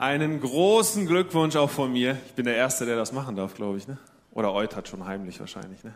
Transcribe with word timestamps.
Einen 0.00 0.40
großen 0.40 1.04
Glückwunsch 1.04 1.56
auch 1.56 1.68
von 1.68 1.92
mir. 1.92 2.16
Ich 2.24 2.32
bin 2.32 2.46
der 2.46 2.56
Erste, 2.56 2.86
der 2.86 2.96
das 2.96 3.12
machen 3.12 3.36
darf, 3.36 3.52
glaube 3.52 3.76
ich. 3.76 3.86
Ne? 3.86 3.98
Oder 4.32 4.54
Eut 4.54 4.74
hat 4.74 4.88
schon 4.88 5.04
heimlich 5.04 5.38
wahrscheinlich. 5.40 5.84
Ne? 5.84 5.92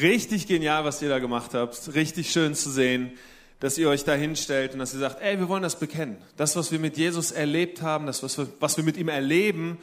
Richtig 0.00 0.46
genial, 0.46 0.84
was 0.84 1.02
ihr 1.02 1.08
da 1.08 1.18
gemacht 1.18 1.52
habt. 1.52 1.92
Richtig 1.92 2.30
schön 2.30 2.54
zu 2.54 2.70
sehen, 2.70 3.10
dass 3.58 3.78
ihr 3.78 3.88
euch 3.88 4.04
da 4.04 4.14
hinstellt 4.14 4.74
und 4.74 4.78
dass 4.78 4.94
ihr 4.94 5.00
sagt, 5.00 5.20
ey, 5.22 5.40
wir 5.40 5.48
wollen 5.48 5.64
das 5.64 5.76
bekennen. 5.76 6.18
Das, 6.36 6.54
was 6.54 6.70
wir 6.70 6.78
mit 6.78 6.98
Jesus 6.98 7.32
erlebt 7.32 7.82
haben, 7.82 8.06
das, 8.06 8.22
was 8.22 8.38
wir, 8.38 8.46
was 8.60 8.76
wir 8.76 8.84
mit 8.84 8.96
ihm 8.96 9.08
erleben, 9.08 9.78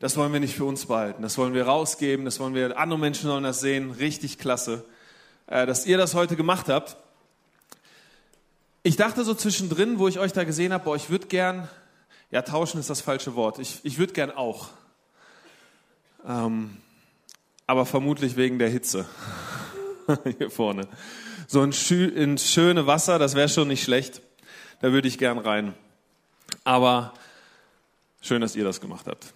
das 0.00 0.16
wollen 0.16 0.32
wir 0.32 0.40
nicht 0.40 0.54
für 0.54 0.64
uns 0.64 0.86
behalten. 0.86 1.20
Das 1.20 1.36
wollen 1.36 1.52
wir 1.52 1.66
rausgeben, 1.66 2.24
das 2.24 2.40
wollen 2.40 2.54
wir, 2.54 2.78
andere 2.78 2.98
Menschen 2.98 3.28
sollen 3.28 3.44
das 3.44 3.60
sehen. 3.60 3.90
Richtig 3.90 4.38
klasse, 4.38 4.82
äh, 5.46 5.66
dass 5.66 5.84
ihr 5.84 5.98
das 5.98 6.14
heute 6.14 6.36
gemacht 6.36 6.70
habt. 6.70 6.96
Ich 8.82 8.96
dachte 8.96 9.24
so 9.24 9.34
zwischendrin, 9.34 9.98
wo 9.98 10.08
ich 10.08 10.18
euch 10.18 10.32
da 10.32 10.44
gesehen 10.44 10.72
habe, 10.72 10.84
boah, 10.84 10.96
ich 10.96 11.10
würde 11.10 11.26
gern 11.26 11.68
ja, 12.30 12.42
tauschen 12.42 12.78
ist 12.78 12.90
das 12.90 13.00
falsche 13.00 13.34
Wort. 13.34 13.58
Ich, 13.58 13.80
ich 13.84 13.98
würde 13.98 14.12
gern 14.12 14.30
auch. 14.30 14.68
Ähm, 16.26 16.76
aber 17.66 17.86
vermutlich 17.86 18.36
wegen 18.36 18.58
der 18.58 18.68
Hitze. 18.68 19.06
Hier 20.38 20.50
vorne. 20.50 20.88
So 21.46 21.62
ein 21.62 21.72
ins 21.72 22.50
schöne 22.50 22.86
Wasser, 22.86 23.18
das 23.18 23.34
wäre 23.34 23.48
schon 23.48 23.68
nicht 23.68 23.82
schlecht. 23.82 24.20
Da 24.80 24.92
würde 24.92 25.08
ich 25.08 25.18
gern 25.18 25.38
rein. 25.38 25.74
Aber 26.64 27.14
schön, 28.20 28.40
dass 28.40 28.56
ihr 28.56 28.64
das 28.64 28.80
gemacht 28.80 29.06
habt. 29.06 29.32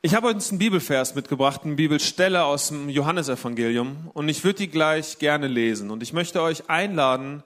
Ich 0.00 0.14
habe 0.14 0.28
uns 0.28 0.50
einen 0.50 0.58
Bibelvers 0.58 1.14
mitgebracht, 1.14 1.62
eine 1.64 1.76
Bibelstelle 1.76 2.44
aus 2.44 2.68
dem 2.68 2.90
Johannesevangelium 2.90 4.10
und 4.12 4.28
ich 4.28 4.44
würde 4.44 4.58
die 4.58 4.68
gleich 4.68 5.18
gerne 5.18 5.46
lesen. 5.46 5.90
Und 5.90 6.02
ich 6.02 6.12
möchte 6.12 6.42
euch 6.42 6.68
einladen, 6.68 7.42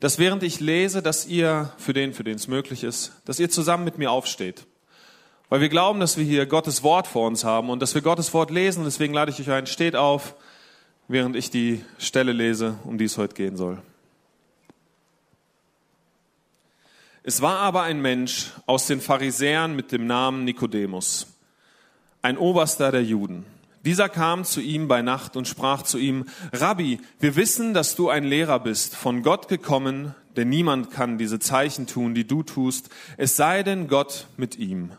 dass 0.00 0.18
während 0.18 0.42
ich 0.42 0.60
lese, 0.60 1.02
dass 1.02 1.26
ihr, 1.26 1.72
für 1.76 1.92
den, 1.92 2.14
für 2.14 2.24
den 2.24 2.36
es 2.36 2.48
möglich 2.48 2.84
ist, 2.84 3.12
dass 3.24 3.40
ihr 3.40 3.50
zusammen 3.50 3.84
mit 3.84 3.98
mir 3.98 4.10
aufsteht. 4.10 4.66
Weil 5.48 5.60
wir 5.60 5.68
glauben, 5.68 5.98
dass 5.98 6.16
wir 6.16 6.24
hier 6.24 6.46
Gottes 6.46 6.82
Wort 6.82 7.06
vor 7.06 7.26
uns 7.26 7.42
haben 7.42 7.70
und 7.70 7.80
dass 7.80 7.94
wir 7.94 8.02
Gottes 8.02 8.34
Wort 8.34 8.50
lesen. 8.50 8.84
Deswegen 8.84 9.14
lade 9.14 9.30
ich 9.30 9.40
euch 9.40 9.50
ein, 9.50 9.66
steht 9.66 9.96
auf, 9.96 10.34
während 11.08 11.36
ich 11.36 11.50
die 11.50 11.84
Stelle 11.98 12.32
lese, 12.32 12.78
um 12.84 12.98
die 12.98 13.06
es 13.06 13.18
heute 13.18 13.34
gehen 13.34 13.56
soll. 13.56 13.82
Es 17.22 17.42
war 17.42 17.58
aber 17.58 17.82
ein 17.82 18.00
Mensch 18.00 18.52
aus 18.66 18.86
den 18.86 19.00
Pharisäern 19.00 19.74
mit 19.74 19.90
dem 19.90 20.06
Namen 20.06 20.44
Nikodemus, 20.44 21.26
ein 22.22 22.38
Oberster 22.38 22.92
der 22.92 23.02
Juden. 23.02 23.44
Dieser 23.84 24.08
kam 24.08 24.44
zu 24.44 24.60
ihm 24.60 24.88
bei 24.88 25.02
Nacht 25.02 25.36
und 25.36 25.46
sprach 25.46 25.82
zu 25.82 25.98
ihm, 25.98 26.26
Rabbi, 26.52 27.00
wir 27.20 27.36
wissen, 27.36 27.74
dass 27.74 27.94
du 27.94 28.08
ein 28.08 28.24
Lehrer 28.24 28.60
bist, 28.60 28.96
von 28.96 29.22
Gott 29.22 29.48
gekommen, 29.48 30.14
denn 30.36 30.48
niemand 30.48 30.90
kann 30.90 31.18
diese 31.18 31.38
Zeichen 31.38 31.86
tun, 31.86 32.14
die 32.14 32.26
du 32.26 32.42
tust, 32.42 32.90
es 33.16 33.36
sei 33.36 33.62
denn 33.62 33.88
Gott 33.88 34.26
mit 34.36 34.56
ihm. 34.58 34.92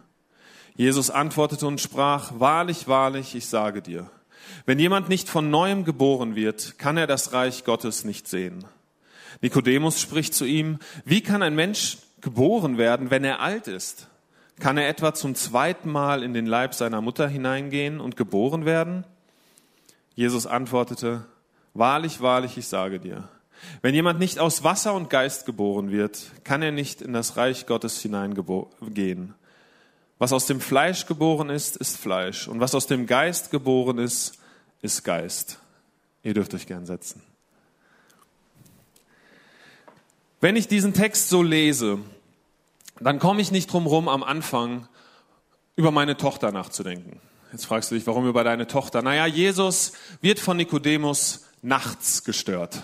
Jesus 0.75 1.09
antwortete 1.09 1.67
und 1.67 1.81
sprach, 1.81 2.39
Wahrlich, 2.39 2.87
wahrlich, 2.87 3.35
ich 3.35 3.47
sage 3.47 3.81
dir, 3.81 4.09
wenn 4.65 4.79
jemand 4.79 5.09
nicht 5.09 5.29
von 5.29 5.49
neuem 5.49 5.83
geboren 5.83 6.35
wird, 6.35 6.77
kann 6.77 6.97
er 6.97 7.07
das 7.07 7.33
Reich 7.33 7.65
Gottes 7.65 8.05
nicht 8.05 8.27
sehen. 8.27 8.65
Nikodemus 9.41 10.01
spricht 10.01 10.33
zu 10.33 10.45
ihm, 10.45 10.79
wie 11.05 11.21
kann 11.21 11.41
ein 11.41 11.55
Mensch 11.55 11.97
geboren 12.21 12.77
werden, 12.77 13.11
wenn 13.11 13.23
er 13.23 13.39
alt 13.41 13.67
ist? 13.67 14.07
Kann 14.59 14.77
er 14.77 14.89
etwa 14.89 15.13
zum 15.13 15.35
zweiten 15.35 15.89
Mal 15.89 16.21
in 16.21 16.33
den 16.33 16.45
Leib 16.45 16.73
seiner 16.73 17.01
Mutter 17.01 17.27
hineingehen 17.27 17.99
und 17.99 18.17
geboren 18.17 18.65
werden? 18.65 19.05
Jesus 20.15 20.45
antwortete, 20.45 21.25
Wahrlich, 21.73 22.19
wahrlich, 22.19 22.57
ich 22.57 22.67
sage 22.67 22.99
dir, 22.99 23.29
wenn 23.81 23.95
jemand 23.95 24.19
nicht 24.19 24.39
aus 24.39 24.63
Wasser 24.63 24.93
und 24.93 25.09
Geist 25.09 25.45
geboren 25.45 25.91
wird, 25.91 26.31
kann 26.43 26.61
er 26.61 26.71
nicht 26.71 27.01
in 27.01 27.13
das 27.13 27.37
Reich 27.37 27.65
Gottes 27.65 28.01
hineingehen. 28.01 29.33
Was 30.17 30.33
aus 30.33 30.45
dem 30.45 30.59
Fleisch 30.59 31.05
geboren 31.05 31.49
ist, 31.49 31.77
ist 31.77 31.97
Fleisch. 31.97 32.47
Und 32.47 32.59
was 32.59 32.75
aus 32.75 32.87
dem 32.87 33.05
Geist 33.05 33.51
geboren 33.51 33.97
ist, 33.97 34.37
ist 34.81 35.03
Geist. 35.03 35.59
Ihr 36.23 36.33
dürft 36.33 36.53
euch 36.53 36.67
gern 36.67 36.85
setzen. 36.85 37.21
Wenn 40.41 40.55
ich 40.55 40.67
diesen 40.67 40.93
Text 40.93 41.29
so 41.29 41.43
lese, 41.43 41.99
dann 42.99 43.19
komme 43.19 43.41
ich 43.41 43.51
nicht 43.51 43.71
drum 43.71 43.87
rum, 43.87 44.07
am 44.07 44.23
Anfang 44.23 44.87
über 45.75 45.91
meine 45.91 46.17
Tochter 46.17 46.51
nachzudenken. 46.51 47.21
Jetzt 47.51 47.65
fragst 47.65 47.89
du 47.89 47.95
dich, 47.95 48.05
warum 48.05 48.27
über 48.27 48.43
deine 48.43 48.67
Tochter? 48.67 49.01
Naja, 49.01 49.25
Jesus 49.25 49.93
wird 50.21 50.39
von 50.39 50.57
Nikodemus 50.57 51.45
nachts 51.61 52.23
gestört. 52.23 52.83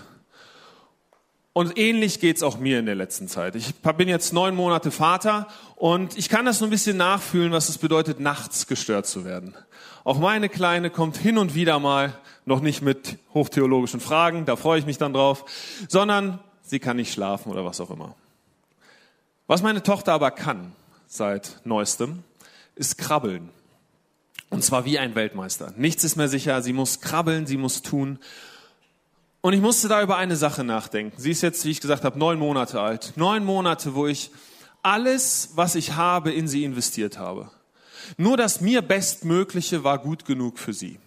Und 1.52 1.78
ähnlich 1.78 2.20
geht's 2.20 2.42
auch 2.42 2.58
mir 2.58 2.78
in 2.78 2.86
der 2.86 2.96
letzten 2.96 3.28
Zeit. 3.28 3.54
Ich 3.54 3.74
bin 3.74 4.08
jetzt 4.08 4.32
neun 4.32 4.54
Monate 4.54 4.90
Vater 4.90 5.46
und 5.76 6.18
ich 6.18 6.28
kann 6.28 6.44
das 6.44 6.58
so 6.58 6.64
ein 6.66 6.70
bisschen 6.70 6.98
nachfühlen, 6.98 7.52
was 7.52 7.68
es 7.70 7.78
bedeutet, 7.78 8.20
nachts 8.20 8.66
gestört 8.66 9.06
zu 9.06 9.24
werden. 9.24 9.54
Auch 10.04 10.18
meine 10.18 10.48
Kleine 10.48 10.90
kommt 10.90 11.16
hin 11.16 11.38
und 11.38 11.54
wieder 11.54 11.78
mal, 11.78 12.12
noch 12.44 12.60
nicht 12.60 12.82
mit 12.82 13.16
hochtheologischen 13.32 14.00
Fragen, 14.00 14.44
da 14.44 14.56
freue 14.56 14.78
ich 14.78 14.86
mich 14.86 14.98
dann 14.98 15.14
drauf, 15.14 15.46
sondern 15.88 16.40
sie 16.62 16.78
kann 16.78 16.96
nicht 16.96 17.12
schlafen 17.12 17.50
oder 17.50 17.64
was 17.64 17.80
auch 17.80 17.90
immer. 17.90 18.14
Was 19.46 19.62
meine 19.62 19.82
Tochter 19.82 20.12
aber 20.12 20.30
kann 20.30 20.72
seit 21.06 21.60
neuestem, 21.64 22.24
ist 22.74 22.98
krabbeln. 22.98 23.50
Und 24.50 24.64
zwar 24.64 24.84
wie 24.84 24.98
ein 24.98 25.14
Weltmeister. 25.14 25.72
Nichts 25.76 26.04
ist 26.04 26.16
mehr 26.16 26.28
sicher. 26.28 26.62
Sie 26.62 26.72
muss 26.72 27.00
krabbeln, 27.00 27.46
sie 27.46 27.56
muss 27.56 27.82
tun. 27.82 28.18
Und 29.40 29.52
ich 29.52 29.60
musste 29.60 29.88
da 29.88 30.02
über 30.02 30.16
eine 30.16 30.36
Sache 30.36 30.64
nachdenken. 30.64 31.20
Sie 31.20 31.30
ist 31.30 31.42
jetzt, 31.42 31.64
wie 31.64 31.70
ich 31.70 31.80
gesagt 31.80 32.04
habe, 32.04 32.18
neun 32.18 32.38
Monate 32.38 32.80
alt. 32.80 33.12
Neun 33.16 33.44
Monate, 33.44 33.94
wo 33.94 34.06
ich 34.06 34.30
alles, 34.82 35.50
was 35.54 35.74
ich 35.74 35.94
habe, 35.94 36.32
in 36.32 36.48
sie 36.48 36.64
investiert 36.64 37.18
habe. 37.18 37.50
Nur 38.16 38.36
das 38.36 38.60
mir 38.60 38.82
Bestmögliche 38.82 39.84
war 39.84 39.98
gut 39.98 40.24
genug 40.24 40.58
für 40.58 40.72
sie. 40.72 40.98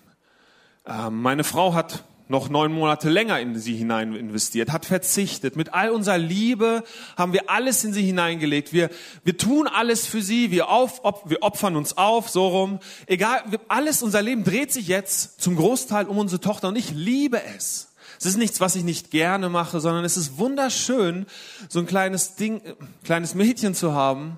Ähm, 0.86 1.22
meine 1.22 1.44
Frau 1.44 1.74
hat 1.74 2.04
noch 2.30 2.48
neun 2.48 2.72
Monate 2.72 3.10
länger 3.10 3.40
in 3.40 3.58
sie 3.58 3.76
hinein 3.76 4.14
investiert, 4.14 4.72
hat 4.72 4.86
verzichtet. 4.86 5.56
Mit 5.56 5.74
all 5.74 5.90
unserer 5.90 6.20
Liebe 6.20 6.84
haben 7.18 7.34
wir 7.34 7.50
alles 7.50 7.84
in 7.84 7.92
sie 7.92 8.04
hineingelegt. 8.04 8.72
Wir, 8.72 8.92
wir 9.24 9.36
tun 9.36 9.68
alles 9.68 10.06
für 10.06 10.22
sie, 10.22 10.52
wir, 10.52 10.70
auf, 10.70 11.04
op, 11.04 11.28
wir 11.28 11.42
opfern 11.42 11.76
uns 11.76 11.98
auf, 11.98 12.30
so 12.30 12.48
rum. 12.48 12.80
Egal, 13.08 13.42
alles, 13.68 14.04
unser 14.04 14.22
Leben 14.22 14.44
dreht 14.44 14.72
sich 14.72 14.88
jetzt 14.88 15.42
zum 15.42 15.56
Großteil 15.56 16.06
um 16.06 16.20
unsere 16.20 16.40
Tochter 16.40 16.68
und 16.68 16.76
ich 16.76 16.92
liebe 16.92 17.42
es. 17.58 17.88
Es 18.20 18.28
ist 18.28 18.38
nichts, 18.38 18.62
was 18.62 18.76
ich 18.76 18.84
nicht 18.84 19.10
gerne 19.10 19.50
mache, 19.50 19.80
sondern 19.80 20.06
es 20.06 20.16
ist 20.16 20.38
wunderschön, 20.38 21.26
so 21.68 21.80
ein 21.80 21.88
kleines 21.88 22.36
Ding, 22.36 22.62
kleines 23.04 23.34
Mädchen 23.34 23.74
zu 23.74 23.94
haben 23.94 24.38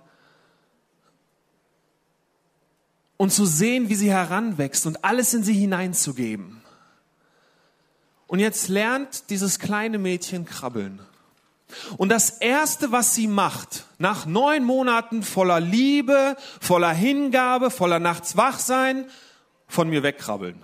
und 3.18 3.34
zu 3.34 3.46
sehen, 3.46 3.90
wie 3.90 3.96
sie 3.96 4.12
heranwächst 4.12 4.86
und 4.86 5.04
alles 5.04 5.34
in 5.34 5.44
sie 5.44 5.54
hineinzugeben. 5.54 6.61
Und 8.32 8.40
jetzt 8.40 8.70
lernt 8.70 9.30
dieses 9.30 9.60
kleine 9.60 9.98
Mädchen 9.98 10.46
krabbeln. 10.46 11.02
Und 11.98 12.08
das 12.08 12.30
Erste, 12.30 12.94
was 12.94 13.14
sie 13.14 13.28
macht, 13.28 13.84
nach 13.98 14.26
neun 14.26 14.64
Monaten 14.64 15.22
voller 15.22 15.60
Liebe, 15.60 16.38
voller 16.62 16.94
Hingabe, 16.94 17.70
voller 17.70 18.00
Nachts 18.00 18.38
Wachsein, 18.38 19.04
von 19.68 19.90
mir 19.90 20.02
wegkrabbeln. 20.02 20.56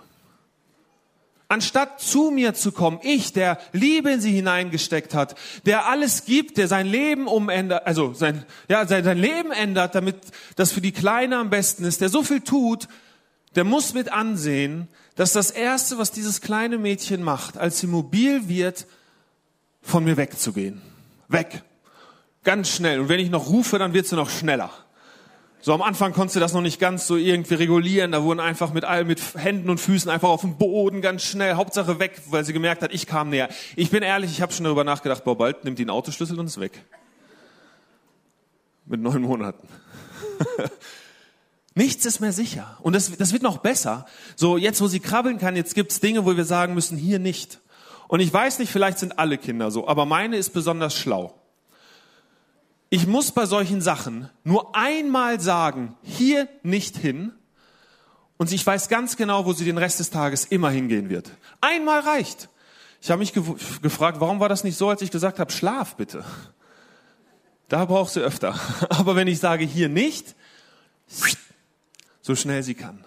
Anstatt 1.48 2.00
zu 2.00 2.30
mir 2.30 2.54
zu 2.54 2.72
kommen, 2.72 3.00
ich, 3.02 3.34
der 3.34 3.58
Liebe 3.72 4.12
in 4.12 4.22
sie 4.22 4.32
hineingesteckt 4.32 5.12
hat, 5.12 5.34
der 5.66 5.88
alles 5.88 6.24
gibt, 6.24 6.56
der 6.56 6.68
sein 6.68 6.86
Leben 6.86 7.26
umändert, 7.26 7.86
also 7.86 8.14
sein, 8.14 8.46
ja, 8.70 8.86
sein, 8.86 9.04
sein 9.04 9.18
Leben 9.18 9.52
ändert, 9.52 9.94
damit 9.94 10.16
das 10.56 10.72
für 10.72 10.80
die 10.80 10.92
Kleine 10.92 11.36
am 11.36 11.50
besten 11.50 11.84
ist, 11.84 12.00
der 12.00 12.08
so 12.08 12.22
viel 12.22 12.40
tut, 12.40 12.88
der 13.54 13.64
muss 13.64 13.94
mit 13.94 14.12
ansehen, 14.12 14.88
dass 15.14 15.32
das 15.32 15.50
Erste, 15.50 15.98
was 15.98 16.12
dieses 16.12 16.40
kleine 16.40 16.78
Mädchen 16.78 17.22
macht, 17.22 17.58
als 17.58 17.80
sie 17.80 17.86
mobil 17.86 18.48
wird, 18.48 18.86
von 19.82 20.04
mir 20.04 20.16
wegzugehen. 20.16 20.82
Weg. 21.28 21.62
Ganz 22.44 22.70
schnell. 22.70 23.00
Und 23.00 23.08
wenn 23.08 23.20
ich 23.20 23.30
noch 23.30 23.48
rufe, 23.48 23.78
dann 23.78 23.94
wird 23.94 24.06
sie 24.06 24.16
noch 24.16 24.30
schneller. 24.30 24.70
So 25.60 25.74
am 25.74 25.82
Anfang 25.82 26.12
konntest 26.12 26.36
du 26.36 26.40
das 26.40 26.52
noch 26.52 26.60
nicht 26.60 26.78
ganz 26.78 27.06
so 27.06 27.16
irgendwie 27.16 27.54
regulieren. 27.54 28.12
Da 28.12 28.22
wurden 28.22 28.38
einfach 28.38 28.72
mit 28.72 28.84
all, 28.84 29.04
mit 29.04 29.20
Händen 29.34 29.70
und 29.70 29.78
Füßen 29.78 30.10
einfach 30.10 30.28
auf 30.28 30.42
dem 30.42 30.56
Boden 30.56 31.00
ganz 31.00 31.24
schnell, 31.24 31.54
Hauptsache 31.54 31.98
weg, 31.98 32.20
weil 32.26 32.44
sie 32.44 32.52
gemerkt 32.52 32.82
hat, 32.82 32.92
ich 32.94 33.06
kam 33.06 33.30
näher. 33.30 33.48
Ich 33.74 33.90
bin 33.90 34.02
ehrlich, 34.02 34.30
ich 34.30 34.40
habe 34.40 34.52
schon 34.52 34.64
darüber 34.64 34.84
nachgedacht, 34.84 35.24
boah, 35.24 35.36
bald 35.36 35.64
nimmt 35.64 35.78
die 35.78 35.82
einen 35.82 35.90
Autoschlüssel 35.90 36.38
und 36.38 36.46
ist 36.46 36.60
weg. 36.60 36.84
Mit 38.86 39.00
neun 39.00 39.22
Monaten. 39.22 39.68
Nichts 41.78 42.04
ist 42.06 42.18
mehr 42.18 42.32
sicher. 42.32 42.76
Und 42.82 42.96
das, 42.96 43.16
das 43.18 43.32
wird 43.32 43.44
noch 43.44 43.58
besser. 43.58 44.04
So, 44.34 44.56
jetzt, 44.56 44.80
wo 44.80 44.88
sie 44.88 44.98
krabbeln 44.98 45.38
kann, 45.38 45.54
jetzt 45.54 45.76
gibt's 45.76 46.00
Dinge, 46.00 46.24
wo 46.24 46.36
wir 46.36 46.44
sagen 46.44 46.74
müssen, 46.74 46.98
hier 46.98 47.20
nicht. 47.20 47.60
Und 48.08 48.18
ich 48.18 48.32
weiß 48.32 48.58
nicht, 48.58 48.72
vielleicht 48.72 48.98
sind 48.98 49.16
alle 49.20 49.38
Kinder 49.38 49.70
so, 49.70 49.86
aber 49.86 50.04
meine 50.04 50.36
ist 50.36 50.50
besonders 50.50 50.96
schlau. 50.96 51.40
Ich 52.90 53.06
muss 53.06 53.30
bei 53.30 53.46
solchen 53.46 53.80
Sachen 53.80 54.28
nur 54.42 54.74
einmal 54.74 55.38
sagen, 55.38 55.94
hier 56.02 56.48
nicht 56.64 56.96
hin. 56.96 57.30
Und 58.38 58.50
ich 58.50 58.66
weiß 58.66 58.88
ganz 58.88 59.16
genau, 59.16 59.46
wo 59.46 59.52
sie 59.52 59.64
den 59.64 59.78
Rest 59.78 60.00
des 60.00 60.10
Tages 60.10 60.46
immer 60.46 60.70
hingehen 60.70 61.10
wird. 61.10 61.30
Einmal 61.60 62.00
reicht. 62.00 62.48
Ich 63.00 63.08
habe 63.08 63.20
mich 63.20 63.32
ge 63.32 63.44
gefragt, 63.82 64.18
warum 64.18 64.40
war 64.40 64.48
das 64.48 64.64
nicht 64.64 64.76
so, 64.76 64.88
als 64.88 65.00
ich 65.00 65.12
gesagt 65.12 65.38
habe, 65.38 65.52
schlaf 65.52 65.94
bitte. 65.94 66.24
Da 67.68 67.84
braucht 67.84 68.12
sie 68.12 68.20
öfter. 68.20 68.58
Aber 68.90 69.14
wenn 69.14 69.28
ich 69.28 69.38
sage 69.38 69.64
hier 69.64 69.88
nicht, 69.88 70.34
so 72.28 72.36
schnell 72.36 72.62
sie 72.62 72.74
kann. 72.74 73.02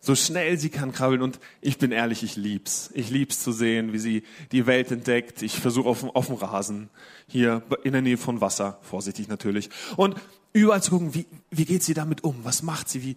So 0.00 0.14
schnell 0.14 0.58
sie 0.58 0.68
kann 0.68 0.92
krabbeln. 0.92 1.22
Und 1.22 1.40
ich 1.62 1.78
bin 1.78 1.92
ehrlich, 1.92 2.22
ich 2.22 2.36
lieb's. 2.36 2.90
Ich 2.92 3.08
lieb's 3.08 3.42
zu 3.42 3.52
sehen, 3.52 3.94
wie 3.94 3.98
sie 3.98 4.22
die 4.52 4.66
Welt 4.66 4.90
entdeckt. 4.90 5.40
Ich 5.40 5.58
versuche 5.58 5.88
auf, 5.88 6.04
auf 6.14 6.26
dem 6.26 6.34
Rasen, 6.34 6.90
hier 7.26 7.62
in 7.84 7.92
der 7.92 8.02
Nähe 8.02 8.18
von 8.18 8.42
Wasser, 8.42 8.78
vorsichtig 8.82 9.28
natürlich. 9.28 9.70
Und 9.96 10.14
überall 10.52 10.82
zu 10.82 10.90
gucken, 10.90 11.14
wie, 11.14 11.24
wie 11.50 11.64
geht 11.64 11.82
sie 11.82 11.94
damit 11.94 12.22
um? 12.22 12.36
Was 12.42 12.62
macht 12.62 12.90
sie? 12.90 13.02
Wie, 13.02 13.16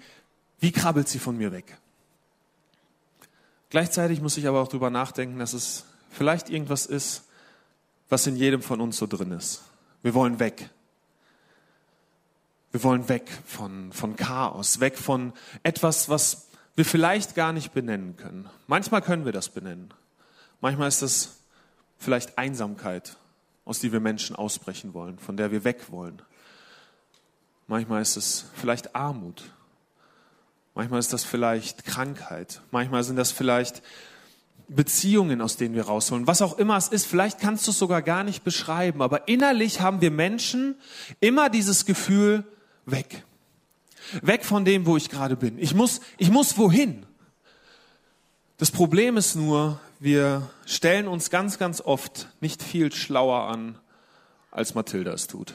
wie 0.61 0.71
krabbelt 0.71 1.09
sie 1.09 1.19
von 1.19 1.37
mir 1.37 1.51
weg? 1.51 1.77
Gleichzeitig 3.69 4.21
muss 4.21 4.37
ich 4.37 4.47
aber 4.47 4.61
auch 4.61 4.69
darüber 4.69 4.91
nachdenken, 4.91 5.39
dass 5.39 5.51
es 5.51 5.83
vielleicht 6.09 6.49
irgendwas 6.49 6.85
ist, 6.85 7.25
was 8.07 8.27
in 8.27 8.37
jedem 8.37 8.61
von 8.61 8.79
uns 8.79 8.95
so 8.95 9.07
drin 9.07 9.31
ist. 9.31 9.61
Wir 10.03 10.13
wollen 10.13 10.39
weg. 10.39 10.69
Wir 12.73 12.83
wollen 12.83 13.07
weg 13.07 13.29
von, 13.45 13.93
von 13.93 14.15
Chaos, 14.15 14.79
weg 14.79 14.97
von 14.97 15.33
etwas, 15.61 16.09
was 16.09 16.49
wir 16.75 16.85
vielleicht 16.85 17.35
gar 17.35 17.53
nicht 17.53 17.71
benennen 17.71 18.17
können. 18.17 18.49
Manchmal 18.65 19.03
können 19.03 19.25
wir 19.25 19.31
das 19.31 19.49
benennen. 19.49 19.93
Manchmal 20.59 20.87
ist 20.87 21.03
das 21.03 21.37
vielleicht 21.99 22.39
Einsamkeit, 22.39 23.15
aus 23.63 23.79
die 23.79 23.91
wir 23.91 23.99
Menschen 23.99 24.35
ausbrechen 24.35 24.95
wollen, 24.95 25.19
von 25.19 25.37
der 25.37 25.51
wir 25.51 25.63
weg 25.63 25.91
wollen. 25.91 26.23
Manchmal 27.67 28.01
ist 28.01 28.17
es 28.17 28.45
vielleicht 28.55 28.95
Armut. 28.95 29.43
Manchmal 30.73 30.99
ist 30.99 31.13
das 31.13 31.23
vielleicht 31.23 31.85
Krankheit. 31.85 32.61
Manchmal 32.71 33.03
sind 33.03 33.17
das 33.17 33.31
vielleicht 33.31 33.83
Beziehungen, 34.67 35.41
aus 35.41 35.57
denen 35.57 35.75
wir 35.75 35.85
rausholen. 35.85 36.25
Was 36.25 36.41
auch 36.41 36.57
immer 36.57 36.75
es 36.77 36.87
ist, 36.87 37.05
vielleicht 37.05 37.39
kannst 37.39 37.67
du 37.67 37.71
es 37.71 37.77
sogar 37.77 38.01
gar 38.01 38.23
nicht 38.23 38.43
beschreiben, 38.43 39.03
aber 39.03 39.27
innerlich 39.27 39.79
haben 39.79 40.01
wir 40.01 40.09
Menschen 40.09 40.73
immer 41.19 41.51
dieses 41.51 41.85
Gefühl, 41.85 42.43
weg. 42.85 43.23
Weg 44.21 44.45
von 44.45 44.65
dem, 44.65 44.85
wo 44.85 44.97
ich 44.97 45.09
gerade 45.09 45.35
bin. 45.35 45.57
Ich 45.57 45.73
muss, 45.73 46.01
ich 46.17 46.29
muss 46.29 46.57
wohin? 46.57 47.05
Das 48.57 48.71
Problem 48.71 49.17
ist 49.17 49.35
nur, 49.35 49.79
wir 49.99 50.49
stellen 50.65 51.07
uns 51.07 51.29
ganz, 51.29 51.57
ganz 51.57 51.81
oft 51.81 52.29
nicht 52.39 52.61
viel 52.61 52.91
schlauer 52.91 53.47
an, 53.49 53.77
als 54.51 54.75
Mathilda 54.75 55.11
es 55.13 55.27
tut. 55.27 55.53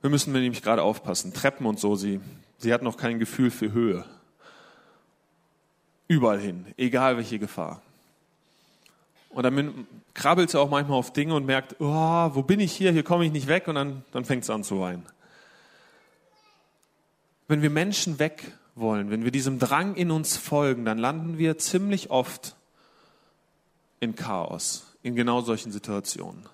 Wir 0.00 0.10
müssen 0.10 0.32
nämlich 0.32 0.62
gerade 0.62 0.82
aufpassen. 0.82 1.32
Treppen 1.34 1.66
und 1.66 1.78
so, 1.78 1.94
sie, 1.94 2.20
sie 2.58 2.72
hat 2.72 2.82
noch 2.82 2.96
kein 2.96 3.18
Gefühl 3.18 3.50
für 3.50 3.72
Höhe. 3.72 4.04
Überall 6.08 6.40
hin, 6.40 6.66
egal 6.76 7.16
welche 7.16 7.38
Gefahr. 7.38 7.82
Und 9.30 9.44
dann 9.44 9.86
krabbelt 10.12 10.50
sie 10.50 10.58
auch 10.58 10.68
manchmal 10.68 10.98
auf 10.98 11.12
Dinge 11.12 11.34
und 11.34 11.46
merkt, 11.46 11.76
oh, 11.78 12.30
wo 12.34 12.42
bin 12.42 12.60
ich 12.60 12.72
hier, 12.72 12.92
hier 12.92 13.04
komme 13.04 13.24
ich 13.24 13.32
nicht 13.32 13.46
weg 13.46 13.68
und 13.68 13.76
dann, 13.76 14.04
dann 14.12 14.24
fängt 14.24 14.44
sie 14.44 14.52
an 14.52 14.64
zu 14.64 14.80
weinen. 14.80 15.06
Wenn 17.46 17.62
wir 17.62 17.70
Menschen 17.70 18.18
weg 18.18 18.52
wollen, 18.74 19.10
wenn 19.10 19.24
wir 19.24 19.30
diesem 19.30 19.58
Drang 19.58 19.94
in 19.94 20.10
uns 20.10 20.36
folgen, 20.36 20.84
dann 20.84 20.98
landen 20.98 21.38
wir 21.38 21.58
ziemlich 21.58 22.10
oft 22.10 22.56
in 24.00 24.16
Chaos, 24.16 24.96
in 25.02 25.14
genau 25.14 25.42
solchen 25.42 25.70
Situationen. 25.70 26.46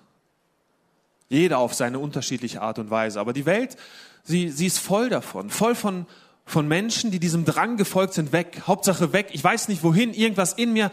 Jeder 1.29 1.57
auf 1.57 1.73
seine 1.73 1.99
unterschiedliche 1.99 2.61
Art 2.61 2.79
und 2.79 2.89
Weise. 2.89 3.19
Aber 3.19 3.33
die 3.33 3.45
Welt, 3.45 3.75
sie, 4.23 4.49
sie 4.49 4.67
ist 4.67 4.79
voll 4.79 5.09
davon, 5.09 5.49
voll 5.49 5.75
von, 5.75 6.05
von 6.45 6.67
Menschen, 6.67 7.11
die 7.11 7.19
diesem 7.19 7.43
Drang 7.43 7.75
gefolgt 7.75 8.13
sind, 8.13 8.31
weg. 8.31 8.63
Hauptsache 8.67 9.13
weg. 9.13 9.29
Ich 9.33 9.43
weiß 9.43 9.67
nicht 9.67 9.83
wohin, 9.83 10.13
irgendwas 10.13 10.53
in 10.53 10.73
mir. 10.73 10.91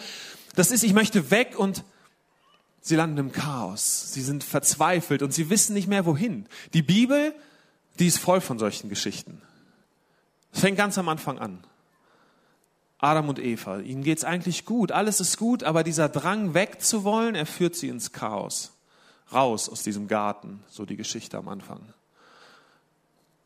Das 0.55 0.71
ist, 0.71 0.83
ich 0.85 0.93
möchte 0.93 1.31
weg 1.31 1.59
und 1.59 1.85
sie 2.81 2.97
landen 2.97 3.19
im 3.19 3.33
Chaos. 3.33 4.12
Sie 4.12 4.23
sind 4.23 4.45
verzweifelt 4.45 5.23
und 5.23 5.33
sie 5.33 5.51
wissen 5.51 5.75
nicht 5.75 5.89
mehr 5.89 6.06
wohin. 6.06 6.47
Die 6.73 6.83
Bibel, 6.83 7.35
die 7.99 8.06
ist 8.06 8.19
voll 8.19 8.41
von 8.41 8.59
solchen 8.59 8.89
Geschichten. 8.89 9.41
Es 10.53 10.61
fängt 10.61 10.79
ganz 10.79 10.99
am 10.99 11.09
Anfang 11.09 11.39
an. 11.39 11.65
Adam 12.99 13.29
und 13.29 13.39
Eva, 13.39 13.81
ihnen 13.81 14.03
geht's 14.03 14.25
eigentlich 14.25 14.65
gut, 14.65 14.91
alles 14.91 15.21
ist 15.21 15.37
gut, 15.37 15.62
aber 15.62 15.83
dieser 15.83 16.09
Drang 16.09 16.55
wegzuwollen, 16.55 17.35
er 17.35 17.45
führt 17.45 17.77
sie 17.77 17.89
ins 17.89 18.12
Chaos 18.12 18.75
raus 19.33 19.69
aus 19.69 19.83
diesem 19.83 20.09
Garten, 20.09 20.62
so 20.69 20.87
die 20.87 20.97
Geschichte 20.97 21.37
am 21.37 21.49
Anfang. 21.49 21.81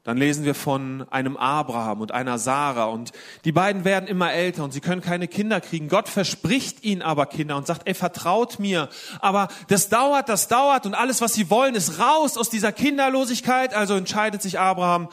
Dann 0.09 0.17
lesen 0.17 0.47
wir 0.47 0.55
von 0.55 1.07
einem 1.11 1.37
Abraham 1.37 2.01
und 2.01 2.13
einer 2.13 2.39
Sarah 2.39 2.87
und 2.87 3.13
die 3.45 3.53
beiden 3.53 3.85
werden 3.85 4.09
immer 4.09 4.33
älter 4.33 4.65
und 4.65 4.73
sie 4.73 4.81
können 4.81 5.03
keine 5.03 5.29
Kinder 5.29 5.61
kriegen. 5.61 5.89
Gott 5.89 6.09
verspricht 6.09 6.83
ihnen 6.83 7.03
aber 7.03 7.27
Kinder 7.27 7.59
und 7.59 7.67
sagt, 7.67 7.87
ey, 7.87 7.93
vertraut 7.93 8.59
mir. 8.59 8.89
Aber 9.21 9.49
das 9.67 9.91
dauert, 9.91 10.31
das 10.31 10.49
dauert 10.49 10.87
und 10.87 10.95
alles, 10.95 11.21
was 11.21 11.35
sie 11.35 11.51
wollen, 11.51 11.75
ist 11.75 11.99
raus 11.99 12.39
aus 12.39 12.49
dieser 12.49 12.73
Kinderlosigkeit. 12.73 13.75
Also 13.75 13.97
entscheidet 13.97 14.41
sich 14.41 14.59
Abraham, 14.59 15.11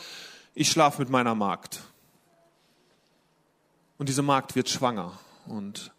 ich 0.53 0.71
schlafe 0.71 1.01
mit 1.01 1.09
meiner 1.09 1.35
Magd. 1.35 1.81
Und 3.97 4.07
diese 4.07 4.21
Magd 4.21 4.55
wird 4.55 4.69
schwanger 4.69 5.11
und 5.45 5.91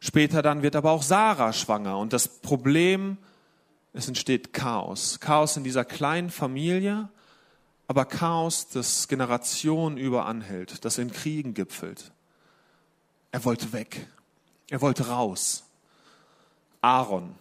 später 0.00 0.40
dann 0.40 0.62
wird 0.62 0.74
aber 0.74 0.92
auch 0.92 1.02
Sarah 1.02 1.52
schwanger 1.52 1.98
und 1.98 2.14
das 2.14 2.28
Problem 2.40 3.18
es 3.92 4.08
entsteht 4.08 4.54
Chaos. 4.54 5.20
Chaos 5.20 5.58
in 5.58 5.64
dieser 5.64 5.84
kleinen 5.84 6.30
Familie, 6.30 7.10
aber 7.88 8.04
Chaos, 8.04 8.68
das 8.68 9.08
Generationen 9.08 9.96
über 9.96 10.26
anhält, 10.26 10.84
das 10.84 10.98
in 10.98 11.10
Kriegen 11.10 11.54
gipfelt. 11.54 12.12
Er 13.32 13.44
wollte 13.44 13.72
weg. 13.72 14.06
Er 14.68 14.82
wollte 14.82 15.08
raus. 15.08 15.64
Aaron. 16.82 17.34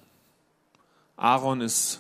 Aaron 1.17 1.59
ist 1.61 1.99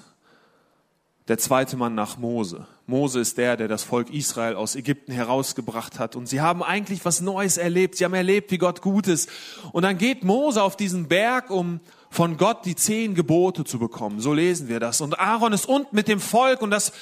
der 1.27 1.37
zweite 1.37 1.75
Mann 1.75 1.93
nach 1.93 2.17
Mose. 2.17 2.65
Mose 2.85 3.19
ist 3.19 3.37
der, 3.37 3.57
der 3.57 3.67
das 3.67 3.83
Volk 3.83 4.09
Israel 4.13 4.55
aus 4.55 4.75
Ägypten 4.75 5.11
herausgebracht 5.11 5.99
hat. 5.99 6.15
Und 6.15 6.27
sie 6.27 6.39
haben 6.39 6.63
eigentlich 6.63 7.03
was 7.03 7.19
Neues 7.19 7.57
erlebt. 7.57 7.97
Sie 7.97 8.05
haben 8.05 8.13
erlebt, 8.13 8.49
wie 8.51 8.57
Gott 8.57 8.81
gut 8.81 9.07
ist. 9.07 9.29
Und 9.73 9.83
dann 9.83 9.97
geht 9.97 10.23
Mose 10.23 10.63
auf 10.63 10.77
diesen 10.77 11.09
Berg, 11.09 11.49
um 11.49 11.81
von 12.09 12.37
Gott 12.37 12.63
die 12.63 12.75
zehn 12.75 13.13
Gebote 13.13 13.65
zu 13.65 13.77
bekommen. 13.77 14.21
So 14.21 14.33
lesen 14.33 14.69
wir 14.69 14.79
das. 14.79 15.01
Und 15.01 15.19
Aaron 15.19 15.51
ist 15.51 15.67
unten 15.67 15.93
mit 15.93 16.07
dem 16.07 16.21
Volk 16.21 16.61
und 16.61 16.71
das, 16.71 16.93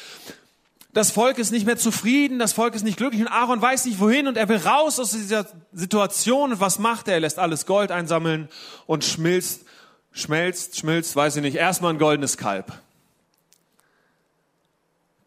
das 0.96 1.12
Volk 1.12 1.40
ist 1.40 1.52
nicht 1.52 1.66
mehr 1.66 1.76
zufrieden, 1.76 2.40
das 2.40 2.54
Volk 2.54 2.74
ist 2.74 2.84
nicht 2.84 2.96
glücklich 2.96 3.22
und 3.22 3.28
Aaron 3.28 3.62
weiß 3.62 3.84
nicht 3.84 4.00
wohin 4.00 4.30
und 4.30 4.38
er 4.38 4.48
will 4.48 4.56
raus 4.56 4.98
aus 4.98 5.12
dieser 5.12 5.46
Situation. 5.74 6.54
Und 6.54 6.62
was 6.62 6.80
macht 6.80 7.10
er? 7.10 7.16
Er 7.16 7.20
lässt 7.20 7.38
alles 7.38 7.66
Gold 7.66 7.92
einsammeln 7.92 8.48
und 8.88 9.04
schmilzt, 9.04 9.66
schmelzt, 10.14 10.78
schmilzt, 10.78 11.14
weiß 11.14 11.36
ich 11.36 11.42
nicht, 11.42 11.56
erstmal 11.56 11.94
ein 11.94 12.00
goldenes 12.00 12.38
Kalb. 12.38 12.72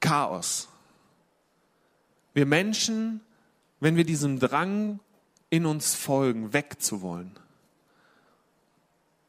Chaos. 0.00 0.68
Wir 2.32 2.46
Menschen, 2.46 3.20
wenn 3.78 3.96
wir 3.96 4.04
diesem 4.04 4.38
Drang 4.38 5.00
in 5.50 5.66
uns 5.66 5.94
folgen, 5.94 6.54
wegzuwollen, 6.54 7.38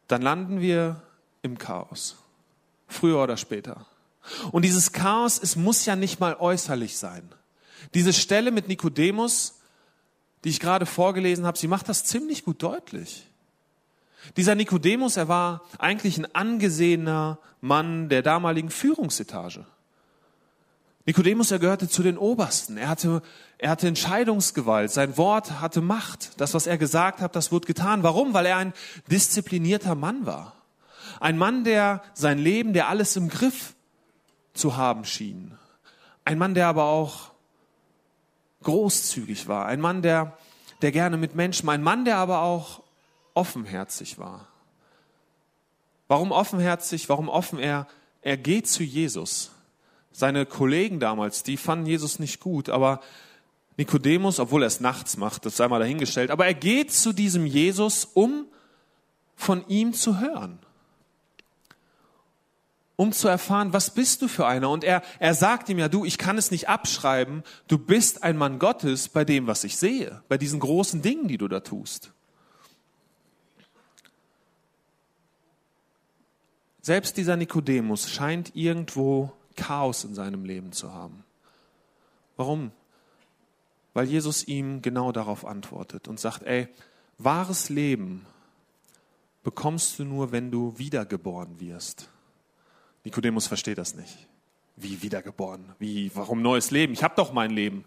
dann 0.08 0.22
landen 0.22 0.62
wir 0.62 1.02
im 1.42 1.58
Chaos. 1.58 2.16
Früher 2.88 3.22
oder 3.22 3.36
später. 3.36 3.86
Und 4.52 4.64
dieses 4.64 4.92
Chaos, 4.92 5.40
es 5.42 5.56
muss 5.56 5.86
ja 5.86 5.96
nicht 5.96 6.20
mal 6.20 6.36
äußerlich 6.36 6.98
sein. 6.98 7.30
Diese 7.94 8.14
Stelle 8.14 8.52
mit 8.52 8.68
Nikodemus, 8.68 9.60
die 10.44 10.50
ich 10.50 10.60
gerade 10.60 10.86
vorgelesen 10.86 11.46
habe, 11.46 11.58
sie 11.58 11.68
macht 11.68 11.90
das 11.90 12.06
ziemlich 12.06 12.44
gut 12.46 12.62
deutlich. 12.64 13.26
Dieser 14.38 14.56
Nikodemus, 14.56 15.18
er 15.18 15.28
war 15.28 15.62
eigentlich 15.78 16.18
ein 16.18 16.34
angesehener 16.36 17.40
Mann 17.62 18.10
der 18.10 18.22
damaligen 18.22 18.70
Führungsetage. 18.70 19.66
Nikodemus, 21.06 21.50
er 21.50 21.60
gehörte 21.60 21.90
zu 21.90 22.04
den 22.04 22.18
Obersten. 22.18 22.78
Er 22.78 22.90
hatte, 22.90 23.24
er 23.58 23.72
hatte 23.72 23.88
Entscheidungsgewalt. 23.88 24.92
Sein 24.92 25.18
Wort 25.18 25.60
hatte 25.60 25.82
Macht. 25.82 26.40
Das, 26.40 26.54
was 26.54 26.68
er 26.68 26.78
gesagt 26.78 27.22
hat, 27.22 27.36
das 27.36 27.52
wurde 27.52 27.66
getan. 27.66 28.04
Warum? 28.04 28.34
Weil 28.34 28.46
er 28.46 28.58
ein 28.58 28.74
disziplinierter 29.10 29.96
Mann 29.96 30.26
war. 30.26 30.54
Ein 31.20 31.38
Mann, 31.38 31.64
der 31.64 32.04
sein 32.14 32.38
Leben, 32.38 32.74
der 32.74 32.90
alles 32.90 33.16
im 33.16 33.30
Griff 33.30 33.74
zu 34.60 34.78
haben 34.78 35.06
schien. 35.06 35.58
Ein 36.26 36.38
Mann, 36.38 36.54
der 36.54 36.68
aber 36.68 36.86
auch 36.86 37.32
großzügig 38.64 39.48
war. 39.48 39.66
Ein 39.66 39.82
Mann, 39.82 40.02
der, 40.02 40.38
der 40.82 40.92
gerne 40.92 41.18
mit 41.18 41.36
Menschen, 41.36 41.70
ein 41.70 41.82
Mann, 41.82 42.06
der 42.06 42.18
aber 42.18 42.42
auch 42.42 42.84
offenherzig 43.34 44.20
war. 44.20 44.48
Warum 46.08 46.32
offenherzig? 46.32 47.08
Warum 47.10 47.30
offen 47.30 47.60
er? 47.60 47.88
Er 48.22 48.38
geht 48.38 48.68
zu 48.68 48.84
Jesus. 48.84 49.52
Seine 50.12 50.46
Kollegen 50.46 51.00
damals, 51.00 51.44
die 51.44 51.56
fanden 51.56 51.86
Jesus 51.86 52.20
nicht 52.20 52.40
gut, 52.40 52.70
aber 52.70 53.00
Nikodemus, 53.78 54.40
obwohl 54.40 54.64
er 54.64 54.68
es 54.68 54.82
nachts 54.82 55.16
macht, 55.16 55.46
das 55.46 55.56
sei 55.56 55.68
mal 55.68 55.80
dahingestellt, 55.80 56.32
aber 56.32 56.46
er 56.46 56.54
geht 56.54 56.92
zu 56.92 57.14
diesem 57.14 57.46
Jesus, 57.46 58.06
um 58.14 58.46
von 59.36 59.66
ihm 59.68 59.94
zu 59.94 60.20
hören. 60.20 60.60
Um 63.00 63.14
zu 63.14 63.30
erfahren, 63.30 63.72
was 63.72 63.92
bist 63.92 64.22
du 64.22 64.28
für 64.28 64.46
einer? 64.46 64.70
Und 64.70 64.84
er, 64.84 65.02
er 65.20 65.34
sagt 65.34 65.70
ihm 65.70 65.80
ja, 65.80 65.88
du, 65.88 66.04
ich 66.04 66.18
kann 66.18 66.38
es 66.38 66.52
nicht 66.52 66.68
abschreiben, 66.68 67.44
du 67.70 67.78
bist 67.78 68.24
ein 68.24 68.36
Mann 68.36 68.60
Gottes 68.60 69.08
bei 69.08 69.24
dem, 69.24 69.48
was 69.48 69.64
ich 69.64 69.78
sehe, 69.78 70.22
bei 70.28 70.38
diesen 70.38 70.60
großen 70.60 71.02
Dingen, 71.02 71.30
die 71.30 71.38
du 71.38 71.48
da 71.48 71.62
tust. 71.62 72.12
Selbst 76.82 77.16
dieser 77.16 77.38
Nikodemus 77.38 78.10
scheint 78.10 78.54
irgendwo 78.54 79.32
Chaos 79.56 80.04
in 80.04 80.14
seinem 80.14 80.44
Leben 80.44 80.74
zu 80.74 80.94
haben. 80.94 81.24
Warum? 82.36 82.72
Weil 83.94 84.08
Jesus 84.10 84.46
ihm 84.46 84.82
genau 84.82 85.14
darauf 85.14 85.46
antwortet 85.46 86.10
und 86.10 86.20
sagt, 86.20 86.44
ey, 86.44 86.68
wahres 87.18 87.70
Leben 87.70 88.26
bekommst 89.42 90.00
du 90.00 90.04
nur, 90.04 90.34
wenn 90.34 90.52
du 90.52 90.78
wiedergeboren 90.78 91.62
wirst. 91.62 92.10
Nikodemus 93.10 93.48
versteht 93.48 93.80
das 93.80 93.96
nicht. 93.96 94.28
Wie 94.76 95.02
wiedergeboren? 95.02 95.74
Wie, 95.80 96.12
warum 96.14 96.44
neues 96.44 96.70
Leben? 96.70 96.94
Ich 96.94 97.04
habe 97.04 97.16
doch 97.18 97.34
mein 97.34 97.50
Leben. 97.50 97.86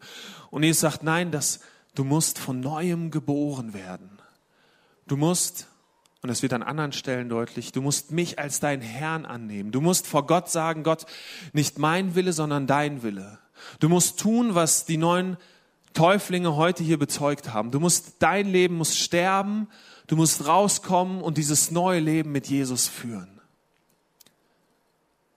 Und 0.51 0.65
Jesus 0.65 0.81
sagt, 0.81 1.05
nein, 1.05 1.31
das, 1.31 1.61
du 1.95 2.03
musst 2.03 2.41
von 2.41 2.59
neuem 2.59 3.13
geboren 3.13 3.73
werden. 3.73 4.19
Du 5.07 5.17
musst, 5.17 5.69
und 6.23 6.31
es 6.31 6.43
wird 6.43 6.53
an 6.55 6.65
anderen 6.65 6.91
Stellen 6.91 7.29
deutlich, 7.29 7.71
du 7.71 7.81
musst 7.81 8.11
mich 8.11 8.41
als 8.41 8.59
dein 8.59 8.81
Herrn 8.81 9.25
annehmen. 9.25 9.71
Du 9.71 9.81
musst 9.81 10.09
vor 10.09 10.27
Gott 10.27 10.51
sagen, 10.51 10.83
Gott, 10.83 11.07
nicht 11.53 11.79
mein 11.79 12.17
Wille, 12.17 12.33
sondern 12.33 12.67
dein 12.67 13.05
Wille. 13.05 13.39
Du 13.79 13.89
musst 13.89 14.19
tun, 14.19 14.57
was 14.57 14.87
die 14.87 14.97
neuen 14.97 15.37
Täuflinge 15.95 16.57
heute 16.57 16.83
hier 16.83 16.99
bezeugt 16.99 17.53
haben. 17.53 17.71
Du 17.71 17.79
musst, 17.79 18.17
dein 18.19 18.49
Leben 18.49 18.75
muss 18.75 18.99
sterben, 18.99 19.69
du 20.09 20.17
musst 20.17 20.49
rauskommen 20.49 21.23
und 21.23 21.39
dieses 21.39 21.71
neue 21.71 22.01
Leben 22.01 22.33
mit 22.33 22.49
Jesus 22.49 22.89
führen. 22.89 23.42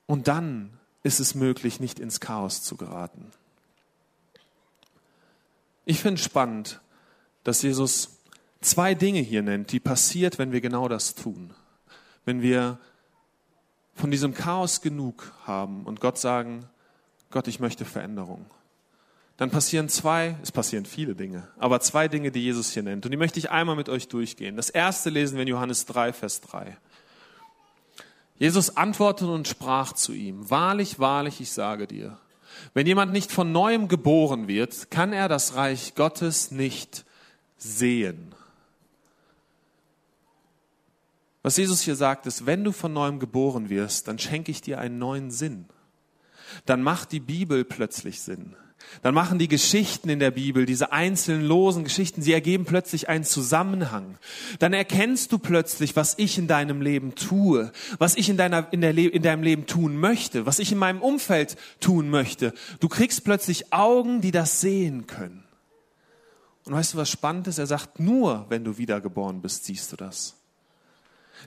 Und 0.07 0.27
dann 0.27 0.71
ist 1.03 1.19
es 1.19 1.35
möglich, 1.35 1.79
nicht 1.79 2.00
ins 2.00 2.19
Chaos 2.19 2.63
zu 2.63 2.77
geraten. 2.77 3.31
Ich 5.85 6.00
finde 6.00 6.21
spannend, 6.21 6.81
dass 7.43 7.62
Jesus 7.62 8.17
zwei 8.62 8.95
Dinge 8.95 9.19
hier 9.19 9.43
nennt, 9.43 9.71
die 9.71 9.79
passiert, 9.79 10.39
wenn 10.39 10.51
wir 10.51 10.62
genau 10.62 10.88
das 10.88 11.15
tun. 11.15 11.53
Wenn 12.25 12.41
wir 12.41 12.79
von 13.93 14.12
diesem 14.12 14.33
Chaos 14.33 14.81
genug 14.81 15.31
haben 15.45 15.85
und 15.85 16.01
Gott 16.01 16.17
sagen, 16.17 16.65
Gott, 17.29 17.47
ich 17.47 17.59
möchte 17.59 17.85
Veränderung. 17.85 18.45
Dann 19.38 19.51
passieren 19.51 19.89
zwei, 19.89 20.38
es 20.41 20.51
passieren 20.51 20.85
viele 20.85 21.13
Dinge, 21.13 21.47
aber 21.57 21.81
zwei 21.81 22.07
Dinge, 22.07 22.31
die 22.31 22.41
Jesus 22.41 22.71
hier 22.71 22.83
nennt. 22.83 23.05
Und 23.05 23.12
die 23.12 23.17
möchte 23.17 23.38
ich 23.38 23.51
einmal 23.51 23.75
mit 23.75 23.89
euch 23.89 24.07
durchgehen. 24.07 24.55
Das 24.55 24.69
erste 24.69 25.09
lesen 25.09 25.35
wir 25.35 25.41
in 25.41 25.50
Johannes 25.50 25.85
3, 25.85 26.13
Vers 26.13 26.41
3. 26.41 26.77
Jesus 28.38 28.75
antwortete 28.75 29.32
und 29.32 29.48
sprach 29.48 29.94
zu 29.94 30.13
ihm, 30.13 30.50
Wahrlich, 30.50 31.00
wahrlich, 31.00 31.39
ich 31.39 31.51
sage 31.51 31.88
dir, 31.88 32.18
wenn 32.74 32.88
jemand 32.88 33.12
nicht 33.12 33.32
von 33.32 33.51
neuem 33.51 33.88
geboren 33.88 34.48
wird, 34.48 34.92
kann 34.92 35.13
er 35.13 35.27
das 35.27 35.56
Reich 35.56 35.96
Gottes 35.96 36.51
nicht 36.51 37.06
sehen. 37.58 38.34
Was 41.42 41.58
Jesus 41.58 41.82
hier 41.82 41.96
sagt, 41.96 42.25
ist, 42.25 42.46
wenn 42.46 42.63
du 42.63 42.72
von 42.72 42.92
neuem 42.92 43.20
geboren 43.20 43.70
wirst, 43.70 44.08
dann 44.08 44.18
schenke 44.18 44.51
ich 44.51 44.62
dir 44.62 44.80
einen 44.80 44.98
neuen 44.98 45.32
Sinn. 45.32 45.65
Dann 46.65 46.82
macht 46.82 47.12
die 47.12 47.20
Bibel 47.20 47.63
plötzlich 47.63 48.22
Sinn. 48.22 48.56
Dann 49.01 49.13
machen 49.13 49.39
die 49.39 49.48
Geschichten 49.48 50.10
in 50.10 50.20
der 50.20 50.32
Bibel, 50.32 50.65
diese 50.65 50.92
einzelnen 50.92 51.46
losen 51.46 51.84
Geschichten, 51.84 52.22
sie 52.22 52.34
ergeben 52.34 52.65
plötzlich 52.65 53.10
einen 53.10 53.24
Zusammenhang. 53.24 54.18
Dann 54.60 54.74
erkennst 54.74 55.32
du 55.32 55.38
plötzlich, 55.38 55.96
was 55.96 56.15
ich 56.18 56.38
in 56.38 56.48
deinem 56.48 56.82
Leben 56.82 57.15
tue, 57.15 57.72
was 58.00 58.15
ich 58.15 58.30
in, 58.30 58.38
deiner, 58.38 58.72
in, 58.72 58.82
der 58.82 58.98
in 58.98 59.22
deinem 59.22 59.44
Leben 59.44 59.65
tun 59.65 59.98
möchte, 59.98 60.46
was 60.46 60.60
ich 60.60 60.72
in 60.72 60.77
meinem 60.77 61.01
Umfeld 61.01 61.56
tun 61.80 62.10
möchte. 62.10 62.54
Du 62.80 62.88
kriegst 62.88 63.24
plötzlich 63.24 63.74
Augen, 63.74 64.22
die 64.22 64.32
das 64.32 64.62
sehen 64.62 65.08
können. 65.08 65.44
Und 66.65 66.74
weißt 66.74 66.94
du, 66.94 66.98
was 66.98 67.10
spannend 67.10 67.48
ist? 67.48 67.60
Er 67.60 67.68
sagt, 67.68 68.00
nur 68.00 68.46
wenn 68.50 68.63
du 68.63 68.77
wiedergeboren 68.77 69.42
bist, 69.42 69.65
siehst 69.65 69.92
du 69.92 69.96
das. 69.96 70.36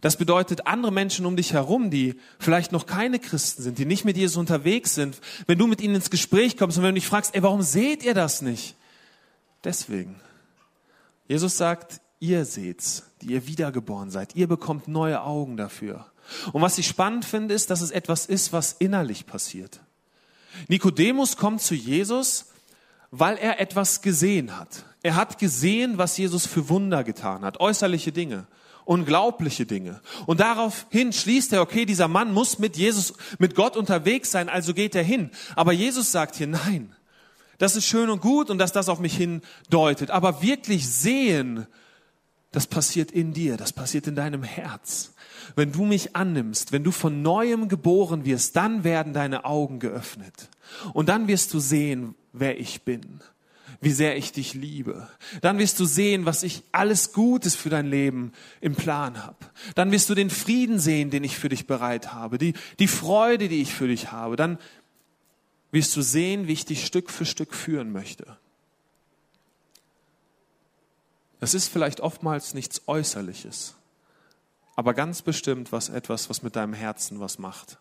Das 0.00 0.16
bedeutet, 0.16 0.66
andere 0.66 0.92
Menschen 0.92 1.26
um 1.26 1.36
dich 1.36 1.52
herum, 1.52 1.90
die 1.90 2.14
vielleicht 2.38 2.72
noch 2.72 2.86
keine 2.86 3.18
Christen 3.18 3.62
sind, 3.62 3.78
die 3.78 3.84
nicht 3.84 4.04
mit 4.04 4.16
Jesus 4.16 4.36
unterwegs 4.36 4.94
sind, 4.94 5.20
wenn 5.46 5.58
du 5.58 5.66
mit 5.66 5.80
ihnen 5.80 5.96
ins 5.96 6.10
Gespräch 6.10 6.56
kommst 6.56 6.78
und 6.78 6.84
wenn 6.84 6.94
du 6.94 7.00
dich 7.00 7.08
fragst, 7.08 7.34
ey, 7.34 7.42
warum 7.42 7.62
seht 7.62 8.04
ihr 8.04 8.14
das 8.14 8.42
nicht? 8.42 8.76
Deswegen. 9.64 10.20
Jesus 11.26 11.56
sagt, 11.56 12.00
ihr 12.20 12.44
seht's, 12.44 13.04
die 13.20 13.32
ihr 13.32 13.46
wiedergeboren 13.46 14.10
seid. 14.10 14.36
Ihr 14.36 14.46
bekommt 14.46 14.88
neue 14.88 15.22
Augen 15.22 15.56
dafür. 15.56 16.06
Und 16.52 16.62
was 16.62 16.78
ich 16.78 16.86
spannend 16.86 17.24
finde, 17.24 17.54
ist, 17.54 17.70
dass 17.70 17.80
es 17.80 17.90
etwas 17.90 18.26
ist, 18.26 18.52
was 18.52 18.72
innerlich 18.72 19.26
passiert. 19.26 19.80
Nikodemus 20.68 21.36
kommt 21.36 21.60
zu 21.60 21.74
Jesus, 21.74 22.46
weil 23.10 23.36
er 23.36 23.60
etwas 23.60 24.02
gesehen 24.02 24.56
hat. 24.58 24.84
Er 25.02 25.16
hat 25.16 25.38
gesehen, 25.38 25.98
was 25.98 26.16
Jesus 26.16 26.46
für 26.46 26.68
Wunder 26.68 27.04
getan 27.04 27.42
hat, 27.42 27.60
äußerliche 27.60 28.12
Dinge 28.12 28.46
unglaubliche 28.88 29.66
Dinge. 29.66 30.00
Und 30.24 30.40
daraufhin 30.40 31.12
schließt 31.12 31.52
er, 31.52 31.60
okay, 31.60 31.84
dieser 31.84 32.08
Mann 32.08 32.32
muss 32.32 32.58
mit 32.58 32.76
Jesus, 32.76 33.12
mit 33.38 33.54
Gott 33.54 33.76
unterwegs 33.76 34.30
sein, 34.30 34.48
also 34.48 34.72
geht 34.72 34.94
er 34.94 35.02
hin. 35.02 35.30
Aber 35.56 35.72
Jesus 35.72 36.10
sagt 36.10 36.36
hier, 36.36 36.46
nein, 36.46 36.94
das 37.58 37.76
ist 37.76 37.84
schön 37.84 38.08
und 38.08 38.22
gut 38.22 38.48
und 38.48 38.56
dass 38.56 38.72
das 38.72 38.88
auf 38.88 38.98
mich 38.98 39.14
hindeutet. 39.14 40.10
Aber 40.10 40.40
wirklich 40.40 40.88
sehen, 40.88 41.66
das 42.50 42.66
passiert 42.66 43.10
in 43.10 43.34
dir, 43.34 43.58
das 43.58 43.74
passiert 43.74 44.06
in 44.06 44.16
deinem 44.16 44.42
Herz. 44.42 45.12
Wenn 45.54 45.72
du 45.72 45.84
mich 45.84 46.16
annimmst, 46.16 46.72
wenn 46.72 46.82
du 46.82 46.90
von 46.90 47.20
neuem 47.20 47.68
geboren 47.68 48.24
wirst, 48.24 48.56
dann 48.56 48.84
werden 48.84 49.12
deine 49.12 49.44
Augen 49.44 49.80
geöffnet. 49.80 50.48
Und 50.94 51.10
dann 51.10 51.28
wirst 51.28 51.52
du 51.52 51.58
sehen, 51.58 52.14
wer 52.32 52.58
ich 52.58 52.82
bin 52.84 53.20
wie 53.80 53.92
sehr 53.92 54.16
ich 54.16 54.32
dich 54.32 54.54
liebe. 54.54 55.08
Dann 55.40 55.58
wirst 55.58 55.78
du 55.78 55.84
sehen, 55.84 56.26
was 56.26 56.42
ich 56.42 56.64
alles 56.72 57.12
Gutes 57.12 57.54
für 57.54 57.70
dein 57.70 57.86
Leben 57.86 58.32
im 58.60 58.74
Plan 58.74 59.24
habe. 59.24 59.36
Dann 59.76 59.92
wirst 59.92 60.10
du 60.10 60.14
den 60.14 60.30
Frieden 60.30 60.80
sehen, 60.80 61.10
den 61.10 61.22
ich 61.22 61.38
für 61.38 61.48
dich 61.48 61.66
bereit 61.66 62.12
habe, 62.12 62.38
die, 62.38 62.54
die 62.80 62.88
Freude, 62.88 63.48
die 63.48 63.62
ich 63.62 63.72
für 63.72 63.86
dich 63.86 64.10
habe. 64.10 64.36
Dann 64.36 64.58
wirst 65.70 65.94
du 65.94 66.02
sehen, 66.02 66.48
wie 66.48 66.54
ich 66.54 66.64
dich 66.64 66.84
Stück 66.84 67.10
für 67.10 67.24
Stück 67.24 67.54
führen 67.54 67.92
möchte. 67.92 68.36
Das 71.40 71.54
ist 71.54 71.68
vielleicht 71.68 72.00
oftmals 72.00 72.54
nichts 72.54 72.82
Äußerliches, 72.86 73.76
aber 74.74 74.92
ganz 74.92 75.22
bestimmt 75.22 75.70
was 75.70 75.88
etwas, 75.88 76.28
was 76.28 76.42
mit 76.42 76.56
deinem 76.56 76.72
Herzen 76.72 77.20
was 77.20 77.38
macht. 77.38 77.78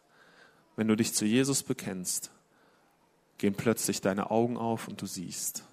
Wenn 0.75 0.87
du 0.87 0.95
dich 0.95 1.15
zu 1.15 1.25
Jesus 1.25 1.63
bekennst, 1.63 2.29
gehen 3.39 3.55
plötzlich 3.55 3.99
deine 3.99 4.29
Augen 4.29 4.57
auf 4.57 4.87
und 4.87 5.01
du 5.01 5.07
siehst. 5.07 5.63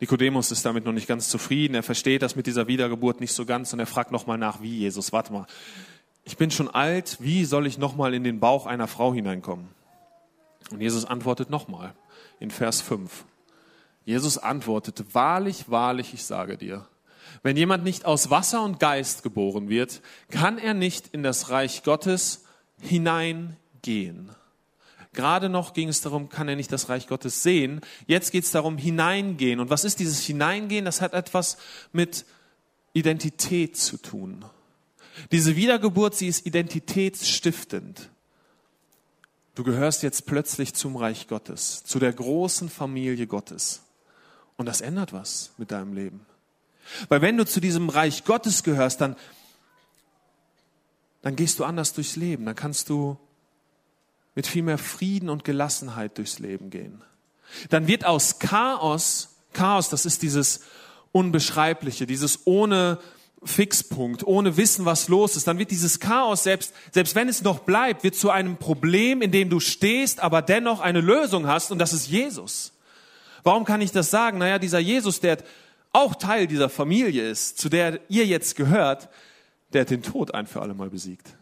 Nikodemus 0.00 0.50
ist 0.50 0.64
damit 0.64 0.84
noch 0.84 0.92
nicht 0.92 1.06
ganz 1.06 1.28
zufrieden. 1.28 1.74
Er 1.74 1.82
versteht 1.82 2.22
das 2.22 2.34
mit 2.34 2.46
dieser 2.46 2.66
Wiedergeburt 2.66 3.20
nicht 3.20 3.34
so 3.34 3.44
ganz 3.44 3.72
und 3.72 3.80
er 3.80 3.86
fragt 3.86 4.10
nochmal 4.10 4.38
nach, 4.38 4.62
wie 4.62 4.78
Jesus, 4.78 5.12
warte 5.12 5.32
mal, 5.32 5.46
ich 6.24 6.36
bin 6.36 6.50
schon 6.50 6.68
alt, 6.68 7.18
wie 7.20 7.44
soll 7.44 7.66
ich 7.66 7.78
nochmal 7.78 8.14
in 8.14 8.24
den 8.24 8.40
Bauch 8.40 8.66
einer 8.66 8.86
Frau 8.86 9.12
hineinkommen? 9.12 9.68
Und 10.70 10.80
Jesus 10.80 11.04
antwortet 11.04 11.50
nochmal 11.50 11.94
in 12.38 12.50
Vers 12.50 12.80
5. 12.80 13.24
Jesus 14.04 14.38
antwortete, 14.38 15.04
wahrlich, 15.12 15.70
wahrlich, 15.70 16.14
ich 16.14 16.24
sage 16.24 16.56
dir, 16.56 16.86
wenn 17.42 17.56
jemand 17.56 17.84
nicht 17.84 18.06
aus 18.06 18.30
Wasser 18.30 18.62
und 18.62 18.80
Geist 18.80 19.22
geboren 19.22 19.68
wird, 19.68 20.00
kann 20.30 20.58
er 20.58 20.74
nicht 20.74 21.08
in 21.08 21.22
das 21.22 21.50
Reich 21.50 21.82
Gottes 21.82 22.44
hineingehen. 22.80 24.30
Gerade 25.12 25.48
noch 25.48 25.72
ging 25.72 25.88
es 25.88 26.00
darum, 26.00 26.28
kann 26.28 26.48
er 26.48 26.56
nicht 26.56 26.70
das 26.70 26.88
Reich 26.88 27.08
Gottes 27.08 27.42
sehen. 27.42 27.80
Jetzt 28.06 28.30
geht 28.30 28.44
es 28.44 28.52
darum, 28.52 28.78
hineingehen. 28.78 29.58
Und 29.58 29.68
was 29.68 29.84
ist 29.84 29.98
dieses 29.98 30.24
Hineingehen? 30.24 30.84
Das 30.84 31.00
hat 31.00 31.14
etwas 31.14 31.56
mit 31.92 32.24
Identität 32.92 33.76
zu 33.76 33.96
tun. 33.96 34.44
Diese 35.32 35.56
Wiedergeburt, 35.56 36.14
sie 36.14 36.28
ist 36.28 36.46
identitätsstiftend. 36.46 38.08
Du 39.56 39.64
gehörst 39.64 40.04
jetzt 40.04 40.26
plötzlich 40.26 40.74
zum 40.74 40.96
Reich 40.96 41.26
Gottes, 41.26 41.82
zu 41.82 41.98
der 41.98 42.12
großen 42.12 42.70
Familie 42.70 43.26
Gottes. 43.26 43.82
Und 44.56 44.66
das 44.66 44.80
ändert 44.80 45.12
was 45.12 45.50
mit 45.58 45.72
deinem 45.72 45.92
Leben. 45.92 46.24
Weil 47.08 47.20
wenn 47.20 47.36
du 47.36 47.44
zu 47.44 47.60
diesem 47.60 47.88
Reich 47.88 48.24
Gottes 48.24 48.62
gehörst, 48.62 49.00
dann, 49.00 49.16
dann 51.22 51.34
gehst 51.34 51.58
du 51.58 51.64
anders 51.64 51.92
durchs 51.94 52.16
Leben. 52.16 52.46
Dann 52.46 52.54
kannst 52.54 52.88
du 52.88 53.18
mit 54.40 54.46
viel 54.46 54.62
mehr 54.62 54.78
Frieden 54.78 55.28
und 55.28 55.44
Gelassenheit 55.44 56.16
durchs 56.16 56.38
Leben 56.38 56.70
gehen. 56.70 57.02
Dann 57.68 57.88
wird 57.88 58.06
aus 58.06 58.38
Chaos, 58.38 59.36
Chaos, 59.52 59.90
das 59.90 60.06
ist 60.06 60.22
dieses 60.22 60.60
Unbeschreibliche, 61.12 62.06
dieses 62.06 62.46
ohne 62.46 62.98
Fixpunkt, 63.44 64.26
ohne 64.26 64.56
Wissen, 64.56 64.86
was 64.86 65.08
los 65.08 65.36
ist, 65.36 65.46
dann 65.46 65.58
wird 65.58 65.70
dieses 65.70 66.00
Chaos, 66.00 66.42
selbst, 66.42 66.72
selbst 66.90 67.14
wenn 67.14 67.28
es 67.28 67.42
noch 67.42 67.58
bleibt, 67.58 68.02
wird 68.02 68.14
zu 68.14 68.30
einem 68.30 68.56
Problem, 68.56 69.20
in 69.20 69.30
dem 69.30 69.50
du 69.50 69.60
stehst, 69.60 70.20
aber 70.20 70.40
dennoch 70.40 70.80
eine 70.80 71.02
Lösung 71.02 71.46
hast, 71.46 71.70
und 71.70 71.78
das 71.78 71.92
ist 71.92 72.08
Jesus. 72.08 72.72
Warum 73.42 73.66
kann 73.66 73.82
ich 73.82 73.92
das 73.92 74.08
sagen? 74.08 74.38
Naja, 74.38 74.58
dieser 74.58 74.78
Jesus, 74.78 75.20
der 75.20 75.36
auch 75.92 76.14
Teil 76.14 76.46
dieser 76.46 76.70
Familie 76.70 77.28
ist, 77.28 77.58
zu 77.58 77.68
der 77.68 78.00
ihr 78.08 78.24
jetzt 78.24 78.56
gehört, 78.56 79.10
der 79.74 79.82
hat 79.82 79.90
den 79.90 80.02
Tod 80.02 80.32
ein 80.32 80.46
für 80.46 80.62
alle 80.62 80.72
Mal 80.72 80.88
besiegt. 80.88 81.36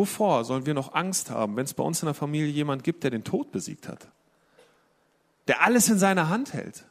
Wovor 0.00 0.46
sollen 0.46 0.64
wir 0.64 0.72
noch 0.72 0.94
Angst 0.94 1.28
haben, 1.28 1.56
wenn 1.56 1.66
es 1.66 1.74
bei 1.74 1.82
uns 1.82 2.00
in 2.00 2.06
der 2.06 2.14
Familie 2.14 2.50
jemand 2.50 2.84
gibt, 2.84 3.04
der 3.04 3.10
den 3.10 3.22
Tod 3.22 3.52
besiegt 3.52 3.86
hat? 3.86 4.08
Der 5.46 5.60
alles 5.62 5.90
in 5.90 5.98
seiner 5.98 6.30
Hand 6.30 6.54
hält. 6.54 6.86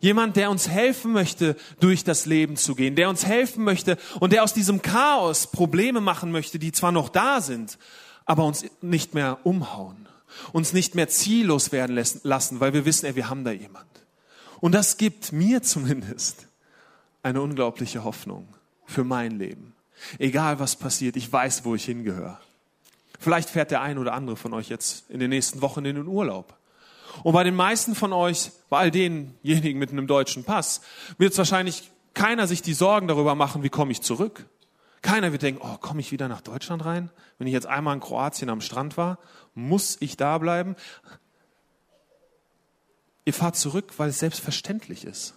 Jemand, 0.00 0.36
der 0.36 0.50
uns 0.50 0.66
helfen 0.66 1.12
möchte, 1.12 1.54
durch 1.80 2.02
das 2.02 2.24
Leben 2.24 2.56
zu 2.56 2.74
gehen, 2.74 2.96
der 2.96 3.10
uns 3.10 3.26
helfen 3.26 3.62
möchte 3.62 3.98
und 4.20 4.32
der 4.32 4.42
aus 4.42 4.54
diesem 4.54 4.80
Chaos 4.80 5.48
Probleme 5.48 6.00
machen 6.00 6.32
möchte, 6.32 6.58
die 6.58 6.72
zwar 6.72 6.92
noch 6.92 7.10
da 7.10 7.42
sind, 7.42 7.76
aber 8.24 8.46
uns 8.46 8.64
nicht 8.80 9.12
mehr 9.12 9.40
umhauen, 9.44 10.08
uns 10.54 10.72
nicht 10.72 10.94
mehr 10.94 11.08
ziellos 11.10 11.72
werden 11.72 12.02
lassen, 12.22 12.58
weil 12.60 12.72
wir 12.72 12.86
wissen, 12.86 13.04
ey, 13.04 13.16
wir 13.16 13.28
haben 13.28 13.44
da 13.44 13.50
jemand. 13.50 13.84
Und 14.62 14.72
das 14.72 14.96
gibt 14.96 15.30
mir 15.30 15.62
zumindest 15.62 16.46
eine 17.22 17.42
unglaubliche 17.42 18.02
Hoffnung 18.02 18.48
für 18.86 19.04
mein 19.04 19.32
Leben. 19.32 19.74
Egal 20.18 20.58
was 20.58 20.76
passiert, 20.76 21.16
ich 21.16 21.32
weiß, 21.32 21.64
wo 21.64 21.74
ich 21.74 21.84
hingehöre. 21.84 22.40
Vielleicht 23.18 23.50
fährt 23.50 23.70
der 23.70 23.82
ein 23.82 23.98
oder 23.98 24.14
andere 24.14 24.36
von 24.36 24.54
euch 24.54 24.68
jetzt 24.68 25.10
in 25.10 25.20
den 25.20 25.30
nächsten 25.30 25.60
Wochen 25.60 25.84
in 25.84 25.96
den 25.96 26.06
Urlaub. 26.06 26.56
Und 27.22 27.32
bei 27.32 27.44
den 27.44 27.54
meisten 27.54 27.94
von 27.94 28.12
euch, 28.12 28.50
bei 28.68 28.78
all 28.78 28.90
denjenigen 28.90 29.78
mit 29.78 29.90
einem 29.90 30.06
deutschen 30.06 30.44
Pass, 30.44 30.80
wird 31.18 31.32
es 31.32 31.38
wahrscheinlich 31.38 31.90
keiner 32.14 32.46
sich 32.46 32.62
die 32.62 32.74
Sorgen 32.74 33.08
darüber 33.08 33.34
machen, 33.34 33.62
wie 33.62 33.68
komme 33.68 33.92
ich 33.92 34.00
zurück. 34.00 34.46
Keiner 35.02 35.32
wird 35.32 35.42
denken, 35.42 35.60
oh, 35.62 35.76
komme 35.78 36.00
ich 36.00 36.12
wieder 36.12 36.28
nach 36.28 36.40
Deutschland 36.40 36.84
rein? 36.84 37.10
Wenn 37.38 37.46
ich 37.46 37.52
jetzt 37.52 37.66
einmal 37.66 37.94
in 37.94 38.00
Kroatien 38.00 38.50
am 38.50 38.60
Strand 38.60 38.96
war, 38.96 39.18
muss 39.54 39.96
ich 40.00 40.16
da 40.16 40.38
bleiben? 40.38 40.76
Ihr 43.24 43.34
fahrt 43.34 43.56
zurück, 43.56 43.94
weil 43.96 44.10
es 44.10 44.18
selbstverständlich 44.18 45.04
ist. 45.04 45.34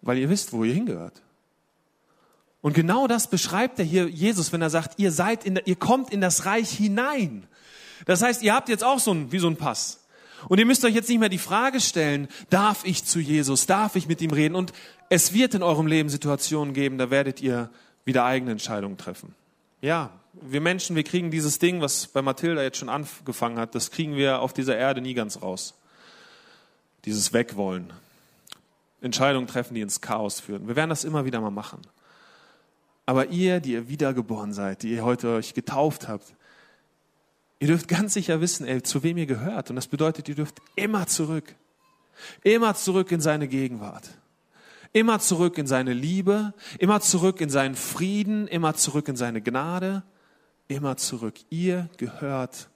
Weil 0.00 0.18
ihr 0.18 0.28
wisst, 0.28 0.52
wo 0.52 0.64
ihr 0.64 0.74
hingehört. 0.74 1.22
Und 2.64 2.72
genau 2.72 3.06
das 3.06 3.26
beschreibt 3.26 3.78
er 3.78 3.84
hier 3.84 4.08
Jesus, 4.08 4.50
wenn 4.50 4.62
er 4.62 4.70
sagt, 4.70 4.98
ihr 4.98 5.12
seid 5.12 5.44
in, 5.44 5.60
ihr 5.66 5.76
kommt 5.76 6.10
in 6.10 6.22
das 6.22 6.46
Reich 6.46 6.70
hinein. 6.70 7.46
Das 8.06 8.22
heißt, 8.22 8.42
ihr 8.42 8.54
habt 8.54 8.70
jetzt 8.70 8.82
auch 8.82 8.98
so 8.98 9.12
ein, 9.12 9.30
wie 9.32 9.38
so 9.38 9.48
ein 9.48 9.56
Pass. 9.56 10.06
Und 10.48 10.58
ihr 10.58 10.64
müsst 10.64 10.82
euch 10.86 10.94
jetzt 10.94 11.10
nicht 11.10 11.18
mehr 11.18 11.28
die 11.28 11.36
Frage 11.36 11.78
stellen, 11.78 12.26
darf 12.48 12.86
ich 12.86 13.04
zu 13.04 13.20
Jesus, 13.20 13.66
darf 13.66 13.96
ich 13.96 14.08
mit 14.08 14.22
ihm 14.22 14.30
reden? 14.30 14.54
Und 14.54 14.72
es 15.10 15.34
wird 15.34 15.52
in 15.52 15.62
eurem 15.62 15.86
Leben 15.86 16.08
Situationen 16.08 16.72
geben, 16.72 16.96
da 16.96 17.10
werdet 17.10 17.42
ihr 17.42 17.68
wieder 18.06 18.24
eigene 18.24 18.52
Entscheidungen 18.52 18.96
treffen. 18.96 19.34
Ja, 19.82 20.08
wir 20.32 20.62
Menschen, 20.62 20.96
wir 20.96 21.04
kriegen 21.04 21.30
dieses 21.30 21.58
Ding, 21.58 21.82
was 21.82 22.06
bei 22.06 22.22
Mathilda 22.22 22.62
jetzt 22.62 22.78
schon 22.78 22.88
angefangen 22.88 23.58
hat, 23.58 23.74
das 23.74 23.90
kriegen 23.90 24.16
wir 24.16 24.40
auf 24.40 24.54
dieser 24.54 24.78
Erde 24.78 25.02
nie 25.02 25.12
ganz 25.12 25.42
raus. 25.42 25.74
Dieses 27.04 27.34
Wegwollen. 27.34 27.92
Entscheidungen 29.02 29.48
treffen, 29.48 29.74
die 29.74 29.82
ins 29.82 30.00
Chaos 30.00 30.40
führen. 30.40 30.66
Wir 30.66 30.76
werden 30.76 30.88
das 30.88 31.04
immer 31.04 31.26
wieder 31.26 31.42
mal 31.42 31.50
machen. 31.50 31.82
Aber 33.06 33.28
ihr, 33.28 33.60
die 33.60 33.72
ihr 33.72 33.88
wiedergeboren 33.88 34.52
seid, 34.52 34.82
die 34.82 34.92
ihr 34.92 35.04
heute 35.04 35.28
euch 35.34 35.54
getauft 35.54 36.08
habt, 36.08 36.34
ihr 37.58 37.68
dürft 37.68 37.88
ganz 37.88 38.14
sicher 38.14 38.40
wissen, 38.40 38.66
ey, 38.66 38.82
zu 38.82 39.02
wem 39.02 39.18
ihr 39.18 39.26
gehört. 39.26 39.70
Und 39.70 39.76
das 39.76 39.88
bedeutet, 39.88 40.28
ihr 40.28 40.34
dürft 40.34 40.58
immer 40.74 41.06
zurück. 41.06 41.54
Immer 42.42 42.74
zurück 42.74 43.12
in 43.12 43.20
seine 43.20 43.48
Gegenwart. 43.48 44.08
Immer 44.92 45.18
zurück 45.18 45.58
in 45.58 45.66
seine 45.66 45.92
Liebe, 45.92 46.54
immer 46.78 47.00
zurück 47.00 47.40
in 47.40 47.50
seinen 47.50 47.74
Frieden, 47.74 48.46
immer 48.46 48.74
zurück 48.74 49.08
in 49.08 49.16
seine 49.16 49.42
Gnade, 49.42 50.04
immer 50.68 50.96
zurück. 50.96 51.34
Ihr 51.50 51.90
gehört 51.96 52.68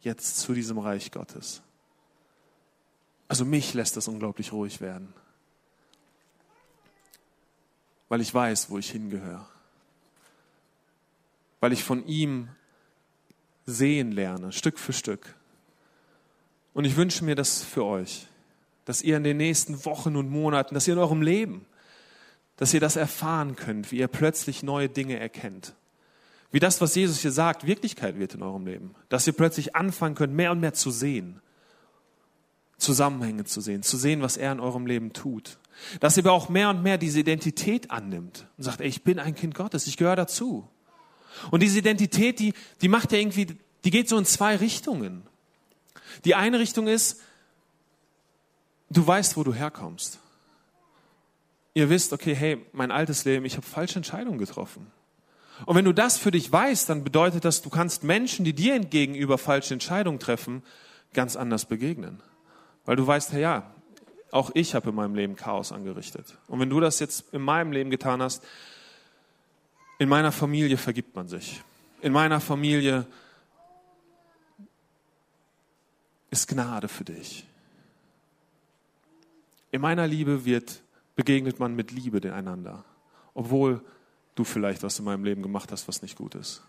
jetzt 0.00 0.38
zu 0.38 0.54
diesem 0.54 0.78
Reich 0.78 1.12
Gottes. 1.12 1.60
Also 3.28 3.44
mich 3.44 3.74
lässt 3.74 3.98
das 3.98 4.08
unglaublich 4.08 4.52
ruhig 4.52 4.80
werden, 4.80 5.12
weil 8.08 8.22
ich 8.22 8.32
weiß, 8.32 8.70
wo 8.70 8.78
ich 8.78 8.90
hingehöre 8.90 9.46
weil 11.60 11.72
ich 11.72 11.84
von 11.84 12.06
ihm 12.06 12.48
sehen 13.66 14.12
lerne, 14.12 14.52
Stück 14.52 14.78
für 14.78 14.92
Stück. 14.92 15.34
Und 16.74 16.84
ich 16.84 16.96
wünsche 16.96 17.24
mir 17.24 17.34
das 17.34 17.62
für 17.62 17.84
euch, 17.84 18.26
dass 18.84 19.02
ihr 19.02 19.16
in 19.16 19.24
den 19.24 19.36
nächsten 19.36 19.84
Wochen 19.84 20.16
und 20.16 20.30
Monaten, 20.30 20.74
dass 20.74 20.86
ihr 20.86 20.94
in 20.94 21.00
eurem 21.00 21.22
Leben, 21.22 21.66
dass 22.56 22.74
ihr 22.74 22.80
das 22.80 22.96
erfahren 22.96 23.56
könnt, 23.56 23.92
wie 23.92 23.98
ihr 23.98 24.08
plötzlich 24.08 24.62
neue 24.62 24.88
Dinge 24.88 25.18
erkennt. 25.18 25.74
Wie 26.50 26.60
das, 26.60 26.80
was 26.80 26.94
Jesus 26.94 27.20
hier 27.20 27.32
sagt, 27.32 27.66
Wirklichkeit 27.66 28.18
wird 28.18 28.34
in 28.34 28.42
eurem 28.42 28.66
Leben. 28.66 28.94
Dass 29.08 29.26
ihr 29.26 29.32
plötzlich 29.34 29.76
anfangen 29.76 30.14
könnt, 30.14 30.34
mehr 30.34 30.50
und 30.50 30.60
mehr 30.60 30.72
zu 30.72 30.90
sehen. 30.90 31.40
Zusammenhänge 32.78 33.44
zu 33.44 33.60
sehen, 33.60 33.82
zu 33.82 33.96
sehen, 33.96 34.22
was 34.22 34.36
er 34.36 34.52
in 34.52 34.60
eurem 34.60 34.86
Leben 34.86 35.12
tut. 35.12 35.58
Dass 36.00 36.16
ihr 36.16 36.24
aber 36.24 36.32
auch 36.32 36.48
mehr 36.48 36.70
und 36.70 36.82
mehr 36.82 36.96
diese 36.96 37.20
Identität 37.20 37.90
annimmt 37.90 38.46
und 38.56 38.64
sagt, 38.64 38.80
ey, 38.80 38.88
ich 38.88 39.04
bin 39.04 39.18
ein 39.18 39.34
Kind 39.34 39.54
Gottes, 39.54 39.86
ich 39.86 39.96
gehöre 39.96 40.16
dazu. 40.16 40.68
Und 41.50 41.62
diese 41.62 41.78
Identität, 41.78 42.38
die, 42.38 42.54
die 42.80 42.88
macht 42.88 43.12
ja 43.12 43.18
irgendwie, 43.18 43.58
die 43.84 43.90
geht 43.90 44.08
so 44.08 44.18
in 44.18 44.24
zwei 44.24 44.56
Richtungen. 44.56 45.22
Die 46.24 46.34
eine 46.34 46.58
Richtung 46.58 46.88
ist, 46.88 47.20
du 48.90 49.06
weißt, 49.06 49.36
wo 49.36 49.44
du 49.44 49.54
herkommst. 49.54 50.18
Ihr 51.74 51.90
wisst, 51.90 52.12
okay, 52.12 52.34
hey, 52.34 52.64
mein 52.72 52.90
altes 52.90 53.24
Leben, 53.24 53.44
ich 53.44 53.56
habe 53.56 53.66
falsche 53.66 53.96
Entscheidungen 53.96 54.38
getroffen. 54.38 54.86
Und 55.66 55.76
wenn 55.76 55.84
du 55.84 55.92
das 55.92 56.16
für 56.16 56.30
dich 56.30 56.50
weißt, 56.50 56.88
dann 56.88 57.04
bedeutet 57.04 57.44
das, 57.44 57.62
du 57.62 57.70
kannst 57.70 58.04
Menschen, 58.04 58.44
die 58.44 58.52
dir 58.52 58.74
entgegenüber 58.74 59.38
falsche 59.38 59.74
Entscheidungen 59.74 60.18
treffen, 60.18 60.62
ganz 61.14 61.36
anders 61.36 61.66
begegnen. 61.66 62.22
Weil 62.84 62.96
du 62.96 63.06
weißt, 63.06 63.32
hey, 63.32 63.42
ja, 63.42 63.70
auch 64.30 64.50
ich 64.54 64.74
habe 64.74 64.90
in 64.90 64.94
meinem 64.94 65.14
Leben 65.14 65.36
Chaos 65.36 65.72
angerichtet. 65.72 66.36
Und 66.48 66.60
wenn 66.60 66.70
du 66.70 66.80
das 66.80 67.00
jetzt 67.00 67.32
in 67.32 67.42
meinem 67.42 67.72
Leben 67.72 67.90
getan 67.90 68.22
hast, 68.22 68.44
in 69.98 70.08
meiner 70.08 70.32
Familie 70.32 70.76
vergibt 70.76 71.14
man 71.14 71.28
sich. 71.28 71.62
In 72.00 72.12
meiner 72.12 72.40
Familie 72.40 73.06
ist 76.30 76.46
Gnade 76.48 76.88
für 76.88 77.04
dich. 77.04 77.44
In 79.70 79.80
meiner 79.80 80.06
Liebe 80.06 80.44
wird, 80.44 80.82
begegnet 81.16 81.58
man 81.58 81.74
mit 81.74 81.90
Liebe 81.90 82.32
einander, 82.32 82.84
obwohl 83.34 83.82
du 84.34 84.44
vielleicht 84.44 84.82
was 84.84 84.98
in 84.98 85.04
meinem 85.04 85.24
Leben 85.24 85.42
gemacht 85.42 85.72
hast, 85.72 85.88
was 85.88 86.00
nicht 86.00 86.16
gut 86.16 86.36
ist. 86.36 86.62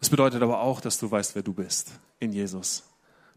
Das 0.00 0.10
bedeutet 0.10 0.42
aber 0.42 0.60
auch, 0.60 0.80
dass 0.80 0.98
du 0.98 1.10
weißt, 1.10 1.34
wer 1.34 1.42
du 1.42 1.52
bist 1.52 1.92
in 2.18 2.32
Jesus. 2.32 2.84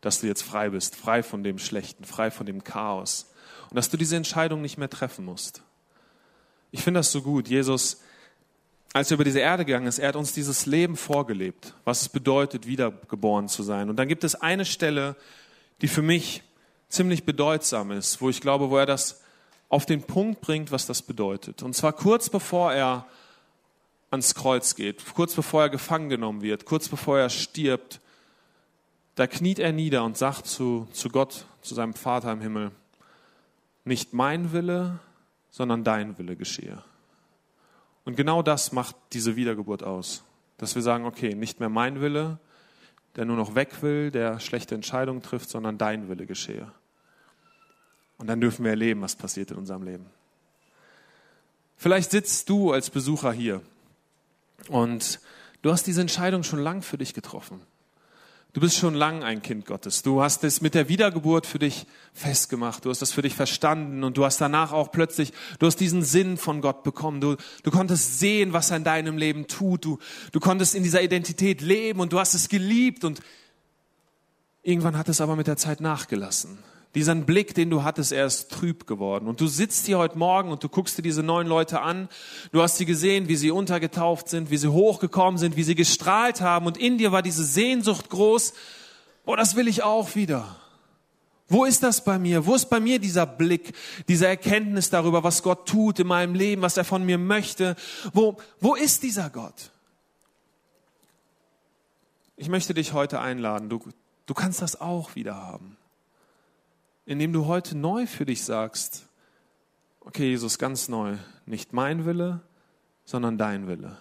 Dass 0.01 0.19
du 0.19 0.27
jetzt 0.27 0.43
frei 0.43 0.69
bist, 0.69 0.95
frei 0.95 1.23
von 1.23 1.43
dem 1.43 1.59
Schlechten, 1.59 2.03
frei 2.03 2.29
von 2.29 2.45
dem 2.45 2.63
Chaos. 2.63 3.31
Und 3.69 3.75
dass 3.75 3.89
du 3.89 3.97
diese 3.97 4.17
Entscheidung 4.17 4.61
nicht 4.61 4.77
mehr 4.77 4.89
treffen 4.89 5.23
musst. 5.25 5.61
Ich 6.73 6.81
finde 6.81 7.01
das 7.01 7.11
so 7.11 7.21
gut. 7.21 7.47
Jesus, 7.47 8.01
als 8.93 9.11
er 9.11 9.15
über 9.15 9.23
diese 9.23 9.39
Erde 9.39 9.63
gegangen 9.63 9.85
ist, 9.85 9.99
er 9.99 10.07
hat 10.07 10.15
uns 10.15 10.33
dieses 10.33 10.65
Leben 10.65 10.97
vorgelebt, 10.97 11.75
was 11.85 12.01
es 12.01 12.09
bedeutet, 12.09 12.65
wiedergeboren 12.65 13.47
zu 13.47 13.61
sein. 13.61 13.91
Und 13.91 13.97
dann 13.97 14.07
gibt 14.07 14.23
es 14.23 14.33
eine 14.33 14.65
Stelle, 14.65 15.15
die 15.81 15.87
für 15.87 16.01
mich 16.01 16.41
ziemlich 16.89 17.25
bedeutsam 17.25 17.91
ist, 17.91 18.21
wo 18.21 18.29
ich 18.29 18.41
glaube, 18.41 18.71
wo 18.71 18.77
er 18.77 18.87
das 18.87 19.21
auf 19.69 19.85
den 19.85 20.01
Punkt 20.01 20.41
bringt, 20.41 20.71
was 20.71 20.87
das 20.87 21.03
bedeutet. 21.03 21.61
Und 21.61 21.75
zwar 21.75 21.93
kurz 21.93 22.31
bevor 22.31 22.73
er 22.73 23.05
ans 24.09 24.33
Kreuz 24.33 24.73
geht, 24.73 25.03
kurz 25.13 25.35
bevor 25.35 25.61
er 25.61 25.69
gefangen 25.69 26.09
genommen 26.09 26.41
wird, 26.41 26.65
kurz 26.65 26.89
bevor 26.89 27.19
er 27.19 27.29
stirbt, 27.29 28.01
da 29.13 29.27
kniet 29.27 29.59
er 29.59 29.73
nieder 29.73 30.03
und 30.03 30.17
sagt 30.17 30.47
zu, 30.47 30.87
zu 30.91 31.09
Gott, 31.09 31.45
zu 31.61 31.75
seinem 31.75 31.93
Vater 31.93 32.31
im 32.31 32.41
Himmel, 32.41 32.71
nicht 33.85 34.13
mein 34.13 34.53
Wille, 34.53 34.99
sondern 35.53 35.83
dein 35.83 36.17
Wille 36.17 36.35
geschehe. 36.35 36.83
Und 38.05 38.17
genau 38.17 38.41
das 38.41 38.71
macht 38.71 38.95
diese 39.13 39.35
Wiedergeburt 39.35 39.83
aus. 39.83 40.23
Dass 40.57 40.73
wir 40.73 40.81
sagen, 40.81 41.05
okay, 41.05 41.35
nicht 41.35 41.59
mehr 41.59 41.69
mein 41.69 42.01
Wille, 42.01 42.39
der 43.15 43.25
nur 43.25 43.37
noch 43.37 43.53
weg 43.53 43.83
will, 43.83 44.09
der 44.09 44.39
schlechte 44.39 44.73
Entscheidungen 44.73 45.21
trifft, 45.21 45.51
sondern 45.51 45.77
dein 45.77 46.09
Wille 46.09 46.25
geschehe. 46.25 46.71
Und 48.17 48.25
dann 48.27 48.41
dürfen 48.41 48.63
wir 48.63 48.71
erleben, 48.71 49.01
was 49.01 49.15
passiert 49.15 49.51
in 49.51 49.57
unserem 49.57 49.83
Leben. 49.83 50.07
Vielleicht 51.77 52.09
sitzt 52.09 52.49
du 52.49 52.71
als 52.71 52.89
Besucher 52.89 53.31
hier 53.31 53.61
und 54.69 55.19
du 55.61 55.71
hast 55.71 55.85
diese 55.85 56.01
Entscheidung 56.01 56.41
schon 56.41 56.59
lang 56.59 56.81
für 56.81 56.97
dich 56.97 57.13
getroffen. 57.13 57.61
Du 58.53 58.61
bist 58.61 58.77
schon 58.77 58.93
lang 58.93 59.23
ein 59.23 59.41
Kind 59.41 59.65
Gottes. 59.65 60.03
Du 60.03 60.21
hast 60.21 60.43
es 60.43 60.61
mit 60.61 60.75
der 60.75 60.87
Wiedergeburt 60.87 61.47
für 61.47 61.57
dich 61.57 61.87
festgemacht. 62.13 62.85
Du 62.85 62.91
hast 62.91 63.01
das 63.01 63.11
für 63.11 63.23
dich 63.23 63.33
verstanden 63.33 64.03
und 64.03 64.15
du 64.15 64.25
hast 64.25 64.39
danach 64.39 64.71
auch 64.71 64.91
plötzlich, 64.91 65.33
du 65.57 65.65
hast 65.65 65.77
diesen 65.77 66.03
Sinn 66.03 66.37
von 66.37 66.61
Gott 66.61 66.83
bekommen. 66.83 67.19
Du, 67.19 67.35
du 67.63 67.71
konntest 67.71 68.19
sehen, 68.19 68.53
was 68.53 68.69
er 68.69 68.77
in 68.77 68.83
deinem 68.83 69.17
Leben 69.17 69.47
tut. 69.47 69.83
Du, 69.83 69.97
du 70.31 70.39
konntest 70.39 70.75
in 70.75 70.83
dieser 70.83 71.01
Identität 71.01 71.61
leben 71.61 71.99
und 71.99 72.13
du 72.13 72.19
hast 72.19 72.35
es 72.35 72.47
geliebt 72.47 73.03
und 73.03 73.21
irgendwann 74.61 74.99
hat 74.99 75.09
es 75.09 75.19
aber 75.19 75.35
mit 75.35 75.47
der 75.47 75.57
Zeit 75.57 75.81
nachgelassen. 75.81 76.59
Dieser 76.95 77.15
Blick, 77.15 77.55
den 77.55 77.71
du 77.71 77.83
hattest, 77.83 78.11
er 78.11 78.27
ist 78.27 78.51
trüb 78.51 78.85
geworden. 78.85 79.27
Und 79.27 79.41
du 79.41 79.47
sitzt 79.47 79.87
hier 79.87 79.97
heute 79.97 80.17
Morgen 80.17 80.51
und 80.51 80.63
du 80.63 80.69
guckst 80.69 80.97
dir 80.97 81.01
diese 81.01 81.23
neun 81.23 81.47
Leute 81.47 81.81
an. 81.81 82.07
Du 82.51 82.61
hast 82.61 82.77
sie 82.77 82.85
gesehen, 82.85 83.27
wie 83.27 83.35
sie 83.35 83.49
untergetauft 83.49 84.29
sind, 84.29 84.51
wie 84.51 84.57
sie 84.57 84.67
hochgekommen 84.67 85.39
sind, 85.39 85.55
wie 85.55 85.63
sie 85.63 85.73
gestrahlt 85.73 86.41
haben. 86.41 86.67
Und 86.67 86.77
in 86.77 86.99
dir 86.99 87.11
war 87.11 87.23
diese 87.23 87.43
Sehnsucht 87.43 88.09
groß. 88.09 88.53
Oh, 89.25 89.35
das 89.35 89.55
will 89.55 89.67
ich 89.67 89.81
auch 89.81 90.13
wieder. 90.13 90.55
Wo 91.47 91.65
ist 91.65 91.81
das 91.81 92.03
bei 92.03 92.19
mir? 92.19 92.45
Wo 92.45 92.53
ist 92.53 92.69
bei 92.69 92.79
mir 92.79 92.99
dieser 92.99 93.25
Blick, 93.25 93.73
diese 94.07 94.27
Erkenntnis 94.27 94.91
darüber, 94.91 95.23
was 95.23 95.41
Gott 95.41 95.67
tut 95.67 95.99
in 95.99 96.07
meinem 96.07 96.35
Leben, 96.35 96.61
was 96.61 96.77
er 96.77 96.85
von 96.85 97.03
mir 97.03 97.17
möchte? 97.17 97.75
Wo, 98.13 98.37
wo 98.59 98.75
ist 98.75 99.01
dieser 99.01 99.31
Gott? 99.31 99.71
Ich 102.37 102.49
möchte 102.49 102.75
dich 102.75 102.93
heute 102.93 103.19
einladen. 103.19 103.69
Du, 103.69 103.79
du 104.27 104.33
kannst 104.35 104.61
das 104.61 104.79
auch 104.79 105.15
wieder 105.15 105.35
haben 105.35 105.77
indem 107.05 107.33
du 107.33 107.45
heute 107.45 107.77
neu 107.77 108.07
für 108.07 108.25
dich 108.25 108.43
sagst, 108.43 109.07
okay, 110.01 110.29
Jesus, 110.29 110.57
ganz 110.57 110.87
neu, 110.87 111.17
nicht 111.45 111.73
mein 111.73 112.05
Wille, 112.05 112.41
sondern 113.05 113.37
dein 113.37 113.67
Wille. 113.67 113.97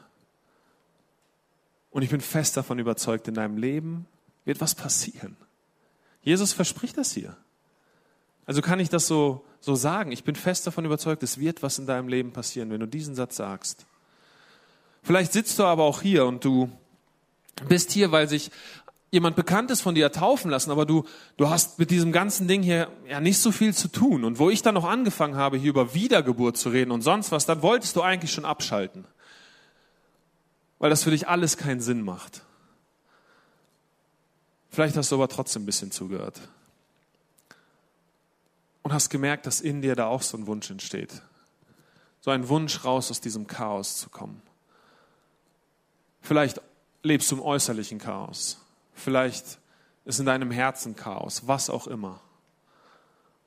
Und 1.90 2.02
ich 2.02 2.10
bin 2.10 2.20
fest 2.20 2.56
davon 2.56 2.78
überzeugt, 2.78 3.28
in 3.28 3.34
deinem 3.34 3.56
Leben 3.56 4.06
wird 4.44 4.60
was 4.60 4.74
passieren. 4.74 5.36
Jesus 6.22 6.52
verspricht 6.52 6.96
das 6.96 7.12
hier. 7.12 7.36
Also 8.46 8.62
kann 8.62 8.80
ich 8.80 8.88
das 8.88 9.06
so, 9.06 9.44
so 9.60 9.74
sagen. 9.74 10.10
Ich 10.12 10.24
bin 10.24 10.34
fest 10.34 10.66
davon 10.66 10.84
überzeugt, 10.84 11.22
es 11.22 11.38
wird 11.38 11.62
was 11.62 11.78
in 11.78 11.86
deinem 11.86 12.08
Leben 12.08 12.32
passieren, 12.32 12.70
wenn 12.70 12.80
du 12.80 12.86
diesen 12.86 13.14
Satz 13.14 13.36
sagst. 13.36 13.86
Vielleicht 15.02 15.32
sitzt 15.32 15.58
du 15.58 15.64
aber 15.64 15.84
auch 15.84 16.00
hier 16.00 16.26
und 16.26 16.44
du 16.44 16.70
bist 17.68 17.90
hier, 17.92 18.12
weil 18.12 18.28
sich 18.28 18.50
jemand 19.12 19.36
Bekanntes 19.36 19.82
von 19.82 19.94
dir 19.94 20.10
taufen 20.10 20.50
lassen, 20.50 20.70
aber 20.70 20.86
du, 20.86 21.04
du 21.36 21.50
hast 21.50 21.78
mit 21.78 21.90
diesem 21.90 22.12
ganzen 22.12 22.48
Ding 22.48 22.62
hier 22.62 22.90
ja 23.06 23.20
nicht 23.20 23.38
so 23.38 23.52
viel 23.52 23.74
zu 23.74 23.88
tun. 23.88 24.24
Und 24.24 24.38
wo 24.38 24.48
ich 24.48 24.62
dann 24.62 24.74
noch 24.74 24.86
angefangen 24.86 25.36
habe, 25.36 25.58
hier 25.58 25.68
über 25.68 25.94
Wiedergeburt 25.94 26.56
zu 26.56 26.70
reden 26.70 26.90
und 26.90 27.02
sonst 27.02 27.30
was, 27.30 27.44
dann 27.44 27.60
wolltest 27.60 27.94
du 27.94 28.02
eigentlich 28.02 28.32
schon 28.32 28.46
abschalten. 28.46 29.04
Weil 30.78 30.88
das 30.88 31.04
für 31.04 31.10
dich 31.10 31.28
alles 31.28 31.58
keinen 31.58 31.82
Sinn 31.82 32.02
macht. 32.02 32.42
Vielleicht 34.70 34.96
hast 34.96 35.12
du 35.12 35.16
aber 35.16 35.28
trotzdem 35.28 35.62
ein 35.62 35.66
bisschen 35.66 35.92
zugehört. 35.92 36.40
Und 38.82 38.94
hast 38.94 39.10
gemerkt, 39.10 39.46
dass 39.46 39.60
in 39.60 39.82
dir 39.82 39.94
da 39.94 40.06
auch 40.06 40.22
so 40.22 40.38
ein 40.38 40.46
Wunsch 40.46 40.70
entsteht. 40.70 41.20
So 42.22 42.30
ein 42.30 42.48
Wunsch 42.48 42.82
raus 42.82 43.10
aus 43.10 43.20
diesem 43.20 43.46
Chaos 43.46 43.96
zu 43.98 44.08
kommen. 44.08 44.40
Vielleicht 46.22 46.62
lebst 47.02 47.30
du 47.30 47.36
im 47.36 47.42
äußerlichen 47.42 47.98
Chaos. 47.98 48.61
Vielleicht 48.92 49.58
ist 50.04 50.20
in 50.20 50.26
deinem 50.26 50.50
Herzen 50.50 50.96
Chaos, 50.96 51.46
was 51.46 51.70
auch 51.70 51.86
immer. 51.86 52.20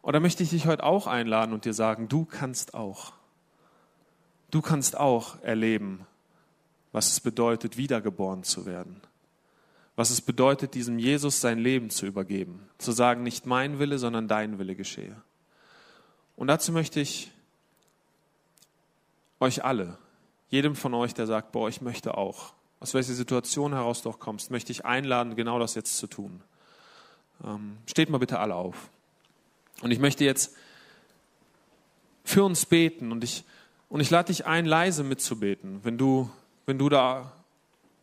Oder 0.01 0.19
möchte 0.19 0.43
ich 0.43 0.51
dich 0.51 0.67
heute 0.67 0.83
auch 0.83 1.07
einladen 1.07 1.53
und 1.53 1.65
dir 1.65 1.73
sagen, 1.73 2.07
du 2.07 2.25
kannst 2.25 2.73
auch. 2.73 3.13
Du 4.51 4.61
kannst 4.61 4.97
auch 4.97 5.41
erleben, 5.41 6.05
was 6.91 7.11
es 7.11 7.19
bedeutet, 7.19 7.77
wiedergeboren 7.77 8.43
zu 8.43 8.65
werden. 8.65 9.01
Was 9.95 10.11
es 10.11 10.21
bedeutet, 10.21 10.75
diesem 10.75 10.99
Jesus 10.99 11.41
sein 11.41 11.57
Leben 11.57 11.89
zu 11.89 12.05
übergeben. 12.05 12.69
Zu 12.77 12.91
sagen, 12.91 13.23
nicht 13.23 13.45
mein 13.45 13.79
Wille, 13.79 13.97
sondern 13.97 14.27
dein 14.27 14.59
Wille 14.59 14.75
geschehe. 14.75 15.21
Und 16.35 16.47
dazu 16.47 16.71
möchte 16.71 16.99
ich 16.99 17.31
euch 19.39 19.63
alle, 19.63 19.97
jedem 20.49 20.75
von 20.75 20.93
euch, 20.93 21.13
der 21.13 21.27
sagt, 21.27 21.51
boah, 21.51 21.67
ich 21.69 21.81
möchte 21.81 22.17
auch, 22.17 22.53
aus 22.85 22.93
welcher 22.93 23.15
Situation 23.15 23.73
heraus 23.73 24.03
du 24.03 24.11
auch 24.11 24.19
kommst, 24.19 24.51
möchte 24.51 24.71
ich 24.71 24.85
einladen, 24.85 25.35
genau 25.35 25.57
das 25.57 25.73
jetzt 25.73 25.97
zu 25.97 26.05
tun. 26.05 26.39
Ähm, 27.43 27.77
steht 27.87 28.11
mal 28.11 28.19
bitte 28.19 28.37
alle 28.37 28.53
auf. 28.53 28.89
Und 29.81 29.89
ich 29.89 29.97
möchte 29.97 30.23
jetzt 30.23 30.55
für 32.23 32.43
uns 32.43 32.67
beten 32.67 33.11
und 33.11 33.23
ich, 33.23 33.43
und 33.89 34.01
ich 34.01 34.11
lade 34.11 34.27
dich 34.27 34.45
ein, 34.45 34.67
leise 34.67 35.03
mitzubeten, 35.03 35.79
wenn 35.81 35.97
du, 35.97 36.29
wenn 36.67 36.77
du 36.77 36.87
da 36.87 37.31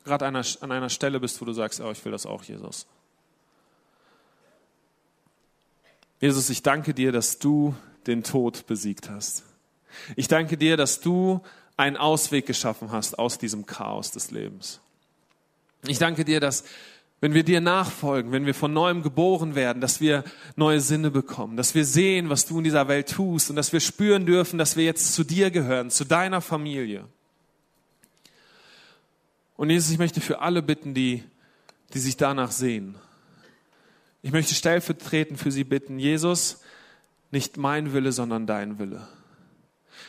gerade 0.02 0.26
an 0.26 0.72
einer 0.72 0.90
Stelle 0.90 1.20
bist, 1.20 1.40
wo 1.40 1.44
du 1.44 1.52
sagst, 1.52 1.80
oh, 1.80 1.92
ich 1.92 2.04
will 2.04 2.10
das 2.10 2.26
auch, 2.26 2.42
Jesus. 2.42 2.88
Jesus, 6.20 6.50
ich 6.50 6.64
danke 6.64 6.92
dir, 6.92 7.12
dass 7.12 7.38
du 7.38 7.76
den 8.08 8.24
Tod 8.24 8.66
besiegt 8.66 9.08
hast. 9.08 9.44
Ich 10.16 10.26
danke 10.26 10.56
dir, 10.56 10.76
dass 10.76 11.00
du 11.00 11.40
einen 11.76 11.96
Ausweg 11.96 12.46
geschaffen 12.46 12.92
hast 12.92 13.18
aus 13.18 13.38
diesem 13.38 13.66
Chaos 13.66 14.10
des 14.10 14.30
Lebens. 14.30 14.80
Ich 15.86 15.98
danke 15.98 16.24
dir, 16.24 16.40
dass 16.40 16.64
wenn 17.20 17.34
wir 17.34 17.44
dir 17.44 17.60
nachfolgen, 17.60 18.32
wenn 18.32 18.46
wir 18.46 18.54
von 18.54 18.72
neuem 18.72 19.02
geboren 19.02 19.54
werden, 19.54 19.80
dass 19.80 20.00
wir 20.00 20.24
neue 20.56 20.80
Sinne 20.80 21.10
bekommen, 21.12 21.56
dass 21.56 21.74
wir 21.74 21.84
sehen, 21.84 22.30
was 22.30 22.46
du 22.46 22.58
in 22.58 22.64
dieser 22.64 22.88
Welt 22.88 23.10
tust 23.10 23.48
und 23.48 23.56
dass 23.56 23.72
wir 23.72 23.78
spüren 23.78 24.26
dürfen, 24.26 24.58
dass 24.58 24.76
wir 24.76 24.84
jetzt 24.84 25.14
zu 25.14 25.22
dir 25.22 25.52
gehören, 25.52 25.90
zu 25.90 26.04
deiner 26.04 26.40
Familie. 26.40 27.04
Und 29.56 29.70
Jesus, 29.70 29.92
ich 29.92 29.98
möchte 29.98 30.20
für 30.20 30.40
alle 30.40 30.62
bitten, 30.62 30.94
die, 30.94 31.22
die 31.94 32.00
sich 32.00 32.16
danach 32.16 32.50
sehen. 32.50 32.96
Ich 34.22 34.32
möchte 34.32 34.54
stellvertretend 34.54 35.38
für 35.38 35.52
sie 35.52 35.62
bitten, 35.64 36.00
Jesus, 36.00 36.60
nicht 37.30 37.56
mein 37.56 37.92
Wille, 37.92 38.10
sondern 38.10 38.48
dein 38.48 38.80
Wille. 38.80 39.06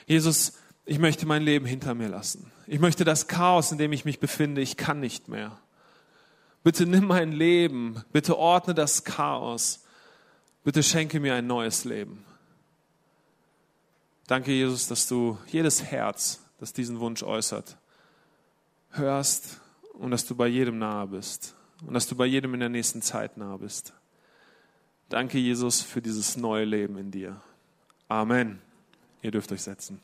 Jesus, 0.07 0.53
ich 0.85 0.99
möchte 0.99 1.25
mein 1.25 1.43
Leben 1.43 1.65
hinter 1.65 1.93
mir 1.93 2.09
lassen. 2.09 2.51
Ich 2.67 2.79
möchte 2.79 3.05
das 3.05 3.27
Chaos, 3.27 3.71
in 3.71 3.77
dem 3.77 3.93
ich 3.93 4.05
mich 4.05 4.19
befinde, 4.19 4.61
ich 4.61 4.77
kann 4.77 4.99
nicht 4.99 5.27
mehr. 5.27 5.57
Bitte 6.63 6.85
nimm 6.85 7.05
mein 7.05 7.31
Leben, 7.31 8.03
bitte 8.11 8.37
ordne 8.37 8.73
das 8.73 9.03
Chaos, 9.03 9.83
bitte 10.63 10.81
schenke 10.81 11.19
mir 11.19 11.35
ein 11.35 11.47
neues 11.47 11.83
Leben. 11.83 12.23
Danke, 14.27 14.51
Jesus, 14.51 14.87
dass 14.87 15.07
du 15.07 15.37
jedes 15.47 15.83
Herz, 15.83 16.41
das 16.59 16.71
diesen 16.71 16.99
Wunsch 16.99 17.23
äußert, 17.23 17.77
hörst 18.91 19.59
und 19.93 20.11
dass 20.11 20.25
du 20.25 20.35
bei 20.35 20.47
jedem 20.47 20.79
nahe 20.79 21.07
bist 21.07 21.55
und 21.85 21.93
dass 21.93 22.07
du 22.07 22.15
bei 22.15 22.25
jedem 22.25 22.53
in 22.53 22.61
der 22.61 22.69
nächsten 22.69 23.01
Zeit 23.01 23.37
nahe 23.37 23.57
bist. 23.57 23.93
Danke, 25.09 25.37
Jesus, 25.37 25.81
für 25.81 26.01
dieses 26.01 26.37
neue 26.37 26.63
Leben 26.63 26.97
in 26.97 27.11
dir. 27.11 27.41
Amen. 28.07 28.61
Ihr 29.21 29.31
dürft 29.31 29.51
euch 29.51 29.61
setzen. 29.61 29.99